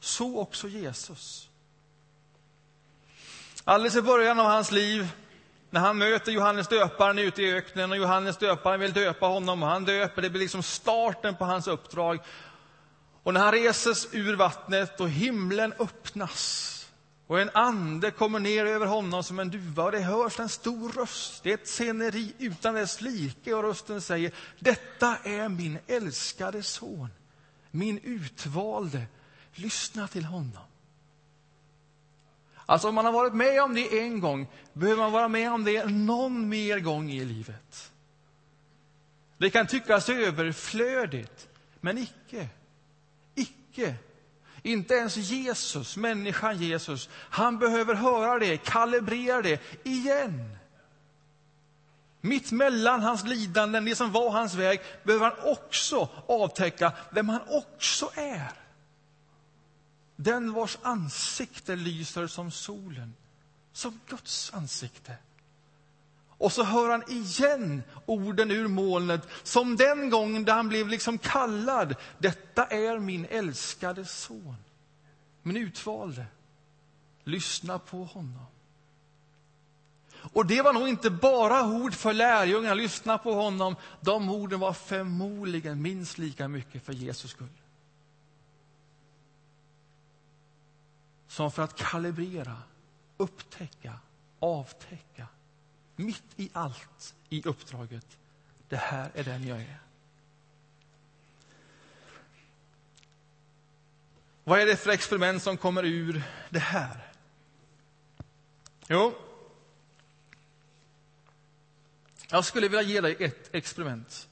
Så 0.00 0.40
också 0.40 0.68
Jesus. 0.68 1.50
Alldeles 3.64 3.96
i 3.96 4.02
början 4.02 4.40
av 4.40 4.46
hans 4.46 4.72
liv, 4.72 5.08
när 5.70 5.80
han 5.80 5.98
möter 5.98 6.32
Johannes 6.32 6.68
döparen 6.68 7.18
ute 7.18 7.42
i 7.42 7.52
öknen 7.54 7.90
och 7.90 7.96
Johannes 7.96 8.36
döparen 8.36 8.80
vill 8.80 8.92
döpa 8.92 9.26
honom 9.26 9.62
och 9.62 9.68
han 9.68 9.84
döper, 9.84 10.22
det 10.22 10.30
blir 10.30 10.40
liksom 10.40 10.62
starten 10.62 11.36
på 11.36 11.44
hans 11.44 11.66
uppdrag. 11.66 12.18
Och 13.22 13.34
när 13.34 13.40
han 13.40 13.52
reses 13.52 14.08
ur 14.12 14.36
vattnet 14.36 15.00
och 15.00 15.08
himlen 15.10 15.74
öppnas 15.78 16.68
och 17.26 17.40
en 17.40 17.50
ande 17.54 18.10
kommer 18.10 18.40
ner 18.40 18.66
över 18.66 18.86
honom 18.86 19.22
som 19.22 19.38
en 19.38 19.50
duva 19.50 19.84
och 19.84 19.92
det 19.92 20.00
hörs 20.00 20.40
en 20.40 20.48
stor 20.48 20.92
röst. 20.92 21.42
Det 21.42 21.50
är 21.50 21.54
ett 21.54 21.68
sceneri 21.68 22.32
utan 22.38 22.74
dess 22.74 23.00
like 23.00 23.54
och 23.54 23.62
rösten 23.62 24.00
säger 24.00 24.32
Detta 24.58 25.16
är 25.24 25.48
min 25.48 25.78
älskade 25.86 26.62
son, 26.62 27.08
min 27.70 27.98
utvalde. 27.98 29.02
Lyssna 29.54 30.08
till 30.08 30.24
honom. 30.24 30.64
Alltså 32.72 32.88
om 32.88 32.94
man 32.94 33.04
har 33.04 33.12
varit 33.12 33.34
med 33.34 33.62
om 33.62 33.74
det 33.74 33.98
en 33.98 34.20
gång, 34.20 34.46
behöver 34.72 35.02
man 35.02 35.12
vara 35.12 35.28
med 35.28 35.52
om 35.52 35.64
det 35.64 35.84
någon 35.84 36.48
mer 36.48 36.78
gång 36.78 37.10
i 37.10 37.24
livet. 37.24 37.92
Det 39.38 39.50
kan 39.50 39.66
tyckas 39.66 40.08
överflödigt, 40.08 41.48
men 41.80 41.98
icke. 41.98 42.48
Icke. 43.34 43.94
Inte 44.62 44.94
ens 44.94 45.16
Jesus, 45.16 45.96
människan 45.96 46.58
Jesus, 46.58 47.08
han 47.14 47.58
behöver 47.58 47.94
höra 47.94 48.38
det, 48.38 48.56
kalibrera 48.56 49.42
det 49.42 49.60
igen. 49.84 50.56
Mitt 52.20 52.52
mellan 52.52 53.00
hans 53.00 53.24
lidanden, 53.24 53.84
det 53.84 53.96
som 53.96 54.12
var 54.12 54.30
hans 54.30 54.54
väg, 54.54 54.80
behöver 55.02 55.24
han 55.30 55.52
också 55.52 56.08
avtäcka 56.26 56.92
vem 57.10 57.28
han 57.28 57.42
också 57.48 58.10
är. 58.14 58.61
Den 60.24 60.52
vars 60.52 60.78
ansikte 60.82 61.76
lyser 61.76 62.26
som 62.26 62.50
solen, 62.50 63.14
som 63.72 64.00
Guds 64.08 64.54
ansikte. 64.54 65.16
Och 66.28 66.52
så 66.52 66.64
hör 66.64 66.90
han 66.90 67.10
igen 67.10 67.82
orden 68.06 68.50
ur 68.50 68.68
molnet, 68.68 69.28
som 69.42 69.76
den 69.76 70.10
gången 70.10 70.44
då 70.44 70.52
han 70.52 70.68
blev 70.68 70.88
liksom 70.88 71.18
kallad. 71.18 71.94
Detta 72.18 72.66
är 72.66 72.98
min 72.98 73.26
älskade 73.30 74.04
son, 74.04 74.56
min 75.42 75.56
utvalde. 75.56 76.26
Lyssna 77.24 77.78
på 77.78 78.04
honom. 78.04 78.46
Och 80.32 80.46
det 80.46 80.62
var 80.62 80.72
nog 80.72 80.88
inte 80.88 81.10
bara 81.10 81.66
ord 81.66 81.94
för 81.94 82.12
lärjungarna, 82.12 82.74
lyssna 82.74 83.18
på 83.18 83.34
honom. 83.34 83.76
De 84.00 84.30
orden 84.30 84.60
var 84.60 84.72
förmodligen 84.72 85.82
minst 85.82 86.18
lika 86.18 86.48
mycket 86.48 86.84
för 86.84 86.92
Jesus 86.92 87.30
skull. 87.30 87.61
Som 91.32 91.52
för 91.52 91.62
att 91.62 91.76
kalibrera, 91.76 92.56
upptäcka, 93.16 93.98
avtäcka 94.38 95.26
mitt 95.96 96.22
i 96.36 96.50
allt 96.52 97.14
i 97.28 97.42
uppdraget. 97.44 98.18
Det 98.68 98.76
här 98.76 99.10
är 99.14 99.24
den 99.24 99.46
jag 99.46 99.60
är. 99.60 99.78
Vad 104.44 104.60
är 104.60 104.66
det 104.66 104.76
för 104.76 104.90
experiment 104.90 105.42
som 105.42 105.56
kommer 105.56 105.84
ur 105.84 106.22
det 106.50 106.58
här? 106.58 107.12
Jo, 108.88 109.14
jag 112.30 112.44
skulle 112.44 112.68
vilja 112.68 112.82
ge 112.82 113.00
dig 113.00 113.16
ett 113.18 113.54
experiment. 113.54 114.28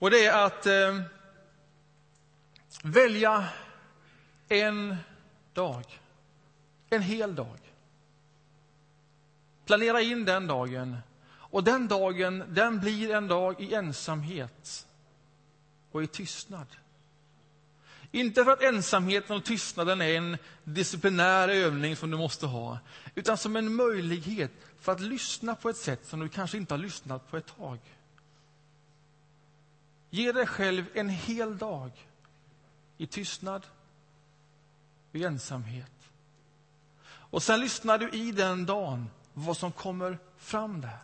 Och 0.00 0.10
det 0.10 0.26
är 0.26 0.46
att 0.46 0.66
eh, 0.66 1.00
välja 2.82 3.48
en 4.48 4.96
dag, 5.52 5.84
en 6.90 7.02
hel 7.02 7.34
dag. 7.34 7.58
Planera 9.66 10.00
in 10.00 10.24
den 10.24 10.46
dagen. 10.46 10.96
Och 11.30 11.64
den 11.64 11.88
dagen, 11.88 12.44
den 12.48 12.80
blir 12.80 13.10
en 13.10 13.28
dag 13.28 13.60
i 13.60 13.74
ensamhet 13.74 14.86
och 15.90 16.02
i 16.02 16.06
tystnad. 16.06 16.66
Inte 18.10 18.44
för 18.44 18.52
att 18.52 18.62
ensamheten 18.62 19.36
och 19.36 19.44
tystnaden 19.44 20.00
är 20.00 20.16
en 20.16 20.38
disciplinär 20.64 21.48
övning 21.48 21.96
som 21.96 22.10
du 22.10 22.16
måste 22.16 22.46
ha, 22.46 22.78
utan 23.14 23.36
som 23.36 23.56
en 23.56 23.74
möjlighet 23.74 24.52
för 24.80 24.92
att 24.92 25.00
lyssna 25.00 25.54
på 25.54 25.68
ett 25.68 25.76
sätt 25.76 26.06
som 26.06 26.20
du 26.20 26.28
kanske 26.28 26.56
inte 26.56 26.74
har 26.74 26.78
lyssnat 26.78 27.30
på 27.30 27.36
ett 27.36 27.56
tag. 27.56 27.78
Ge 30.10 30.32
dig 30.32 30.46
själv 30.46 30.84
en 30.94 31.08
hel 31.08 31.58
dag 31.58 31.90
i 32.96 33.06
tystnad 33.06 33.66
och 35.10 35.16
i 35.16 35.24
ensamhet. 35.24 35.92
Och 37.02 37.42
sen 37.42 37.60
lyssnar 37.60 37.98
du 37.98 38.10
i 38.10 38.32
den 38.32 38.66
dagen 38.66 39.10
vad 39.34 39.56
som 39.56 39.72
kommer 39.72 40.18
fram 40.36 40.80
där. 40.80 40.98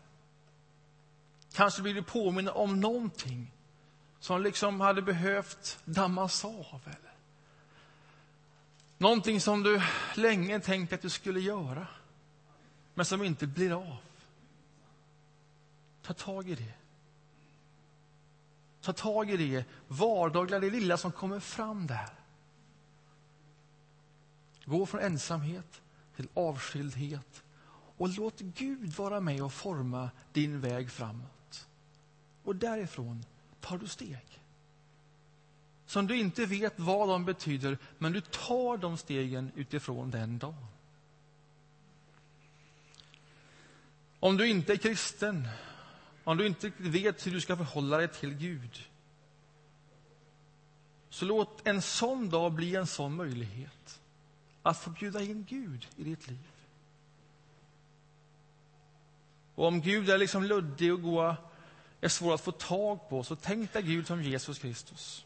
Kanske 1.52 1.82
blir 1.82 1.94
du 1.94 2.02
påminn 2.02 2.48
om 2.48 2.80
någonting 2.80 3.52
som 4.20 4.42
liksom 4.42 4.80
hade 4.80 5.02
behövt 5.02 5.78
dammas 5.84 6.44
av. 6.44 6.80
Eller? 6.84 7.14
Någonting 8.98 9.40
som 9.40 9.62
du 9.62 9.82
länge 10.14 10.60
tänkt 10.60 10.92
att 10.92 11.02
du 11.02 11.10
skulle 11.10 11.40
göra, 11.40 11.86
men 12.94 13.04
som 13.04 13.22
inte 13.22 13.46
blir 13.46 13.72
av. 13.72 13.96
Ta 16.02 16.12
tag 16.12 16.48
i 16.48 16.54
det. 16.54 16.72
Ta 18.87 18.92
tag 18.92 19.31
i 19.31 19.37
det 19.37 19.64
vardagliga, 19.88 20.61
det 20.61 20.70
lilla 20.70 20.96
som 20.96 21.12
kommer 21.12 21.40
fram 21.40 21.87
där. 21.87 22.09
Gå 24.64 24.87
från 24.87 25.01
ensamhet 25.01 25.83
till 26.16 26.29
avskildhet 26.35 27.42
och 27.96 28.09
låt 28.09 28.40
Gud 28.40 28.92
vara 28.92 29.20
med 29.20 29.42
och 29.42 29.53
forma 29.53 30.11
din 30.33 30.61
väg 30.61 30.90
framåt. 30.90 31.68
Och 32.44 32.57
därifrån 32.57 33.25
tar 33.61 33.79
du 33.79 33.88
steg. 33.88 34.40
Som 35.87 36.07
du 36.07 36.18
inte 36.18 36.46
vet 36.46 36.79
vad 36.81 37.09
de 37.09 37.25
betyder, 37.25 37.79
men 37.99 38.12
du 38.12 38.20
tar 38.20 38.77
de 38.77 38.96
stegen 38.96 39.53
utifrån 39.55 40.11
den 40.11 40.38
dagen. 40.38 40.66
Om 44.20 44.37
du 44.37 44.49
inte 44.49 44.72
är 44.72 44.77
kristen, 44.77 45.49
om 46.26 46.36
du 46.36 46.46
inte 46.46 46.72
vet 46.76 47.26
hur 47.26 47.32
du 47.32 47.40
ska 47.40 47.56
förhålla 47.56 47.96
dig 47.96 48.08
till 48.08 48.34
Gud, 48.34 48.82
så 51.10 51.24
låt 51.24 51.66
en 51.66 51.82
sån 51.82 52.30
dag 52.30 52.52
bli 52.52 52.76
en 52.76 52.86
sån 52.86 53.16
möjlighet 53.16 54.00
att 54.62 54.78
få 54.78 54.90
bjuda 54.90 55.22
in 55.22 55.46
Gud 55.48 55.86
i 55.96 56.04
ditt 56.04 56.28
liv. 56.28 56.50
Och 59.54 59.66
om 59.66 59.80
Gud 59.80 60.10
är 60.10 60.18
liksom 60.18 60.44
luddig 60.44 60.92
och 60.92 61.02
gå, 61.02 61.36
är 62.00 62.08
svår 62.08 62.34
att 62.34 62.40
få 62.40 62.52
tag 62.52 63.08
på, 63.08 63.24
så 63.24 63.36
tänk 63.36 63.72
dig 63.72 63.82
Gud 63.82 64.06
som 64.06 64.22
Jesus 64.22 64.58
Kristus. 64.58 65.24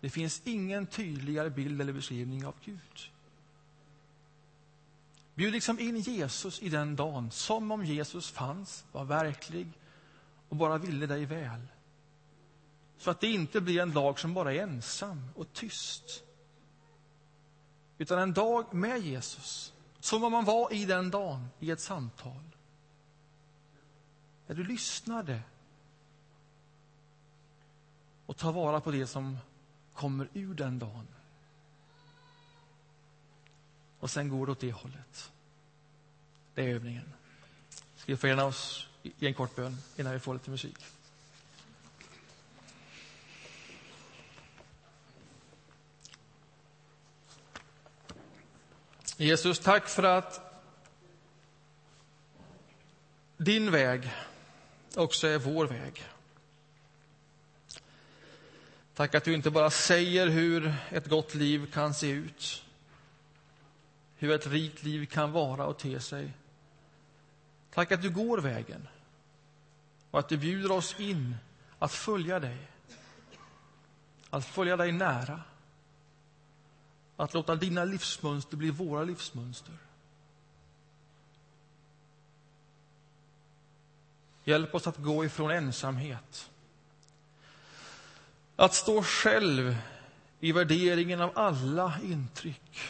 Det 0.00 0.10
finns 0.10 0.42
ingen 0.44 0.86
tydligare 0.86 1.50
bild 1.50 1.80
eller 1.80 1.92
beskrivning 1.92 2.46
av 2.46 2.54
Gud. 2.64 3.10
Bjud 5.34 5.52
liksom 5.52 5.78
in 5.78 6.00
Jesus 6.00 6.62
i 6.62 6.68
den 6.68 6.96
dagen, 6.96 7.30
som 7.30 7.72
om 7.72 7.84
Jesus 7.84 8.30
fanns, 8.30 8.84
var 8.92 9.04
verklig 9.04 9.66
och 10.52 10.58
bara 10.58 10.78
ville 10.78 11.06
dig 11.06 11.24
väl. 11.24 11.66
Så 12.98 13.10
att 13.10 13.20
det 13.20 13.26
inte 13.26 13.60
blir 13.60 13.80
en 13.80 13.92
dag 13.92 14.18
som 14.18 14.34
bara 14.34 14.54
är 14.54 14.62
ensam 14.62 15.28
och 15.34 15.52
tyst. 15.52 16.24
Utan 17.98 18.18
en 18.18 18.32
dag 18.32 18.74
med 18.74 19.00
Jesus, 19.00 19.72
som 20.00 20.24
om 20.24 20.32
man 20.32 20.44
var 20.44 20.72
i 20.72 20.84
den 20.84 21.10
dagen 21.10 21.48
i 21.60 21.70
ett 21.70 21.80
samtal. 21.80 22.42
Där 24.46 24.54
du 24.54 24.64
lyssnade 24.64 25.42
och 28.26 28.36
tar 28.36 28.52
vara 28.52 28.80
på 28.80 28.90
det 28.90 29.06
som 29.06 29.38
kommer 29.94 30.28
ur 30.32 30.54
den 30.54 30.78
dagen. 30.78 31.06
Och 33.98 34.10
sen 34.10 34.28
går 34.28 34.46
det 34.46 34.52
åt 34.52 34.60
det 34.60 34.72
hållet. 34.72 35.32
Det 36.54 36.62
är 36.62 36.68
övningen. 36.74 37.12
Ska 37.96 38.12
vi 38.12 38.16
förena 38.16 38.44
oss 38.44 38.88
i 39.02 39.26
en 39.26 39.34
kort 39.34 39.56
bön 39.56 39.76
innan 39.96 40.12
vi 40.12 40.18
får 40.18 40.34
lite 40.34 40.50
musik? 40.50 40.76
Jesus, 49.16 49.58
tack 49.58 49.88
för 49.88 50.02
att 50.02 50.40
din 53.36 53.70
väg 53.70 54.12
också 54.94 55.26
är 55.26 55.38
vår 55.38 55.66
väg. 55.66 56.04
Tack 58.94 59.14
att 59.14 59.24
du 59.24 59.34
inte 59.34 59.50
bara 59.50 59.70
säger 59.70 60.26
hur 60.26 60.74
ett 60.90 61.06
gott 61.06 61.34
liv 61.34 61.72
kan 61.72 61.94
se 61.94 62.10
ut, 62.10 62.64
hur 64.16 64.30
ett 64.30 64.46
rikt 64.46 64.82
liv 64.82 65.06
kan 65.06 65.32
vara 65.32 65.66
och 65.66 65.78
te 65.78 66.00
sig. 66.00 66.32
Tack 67.70 67.92
att 67.92 68.02
du 68.02 68.10
går 68.10 68.38
vägen 68.38 68.88
och 70.12 70.18
att 70.18 70.28
du 70.28 70.36
bjuder 70.36 70.72
oss 70.72 71.00
in 71.00 71.36
att 71.78 71.92
följa 71.92 72.40
dig, 72.40 72.58
att 74.30 74.44
följa 74.44 74.76
dig 74.76 74.92
nära, 74.92 75.42
att 77.16 77.34
låta 77.34 77.56
dina 77.56 77.84
livsmönster 77.84 78.56
bli 78.56 78.70
våra 78.70 79.04
livsmönster. 79.04 79.74
Hjälp 84.44 84.74
oss 84.74 84.86
att 84.86 84.96
gå 84.96 85.24
ifrån 85.24 85.50
ensamhet. 85.50 86.50
Att 88.56 88.74
stå 88.74 89.02
själv 89.02 89.76
i 90.40 90.52
värderingen 90.52 91.20
av 91.20 91.38
alla 91.38 92.00
intryck. 92.02 92.80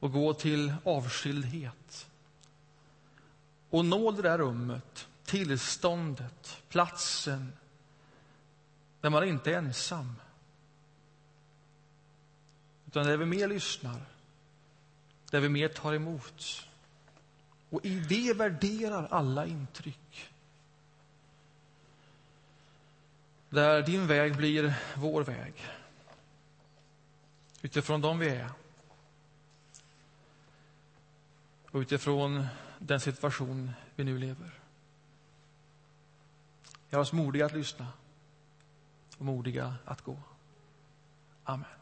Och 0.00 0.12
gå 0.12 0.34
till 0.34 0.74
avskildhet 0.84 2.07
och 3.70 3.84
nå 3.84 4.10
det 4.10 4.22
där 4.22 4.38
rummet, 4.38 5.08
tillståndet, 5.24 6.62
platsen 6.68 7.52
där 9.00 9.10
man 9.10 9.28
inte 9.28 9.52
är 9.52 9.58
ensam 9.58 10.14
utan 12.86 13.06
där 13.06 13.16
vi 13.16 13.24
mer 13.24 13.48
lyssnar, 13.48 14.00
där 15.30 15.40
vi 15.40 15.48
mer 15.48 15.68
tar 15.68 15.94
emot 15.94 16.68
och 17.70 17.84
i 17.84 18.00
det 18.00 18.34
värderar 18.34 19.08
alla 19.10 19.46
intryck. 19.46 20.30
Där 23.50 23.82
din 23.82 24.06
väg 24.06 24.36
blir 24.36 24.74
vår 24.96 25.24
väg. 25.24 25.54
Utifrån 27.62 28.00
dem 28.00 28.18
vi 28.18 28.28
är. 28.28 28.50
Och 31.70 31.78
utifrån 31.78 32.46
den 32.78 33.00
situation 33.00 33.70
vi 33.96 34.04
nu 34.04 34.18
lever. 34.18 34.50
Gör 36.90 37.00
oss 37.00 37.12
modiga 37.12 37.46
att 37.46 37.52
lyssna 37.52 37.86
och 39.18 39.24
modiga 39.24 39.74
att 39.84 40.02
gå. 40.02 40.18
Amen. 41.44 41.77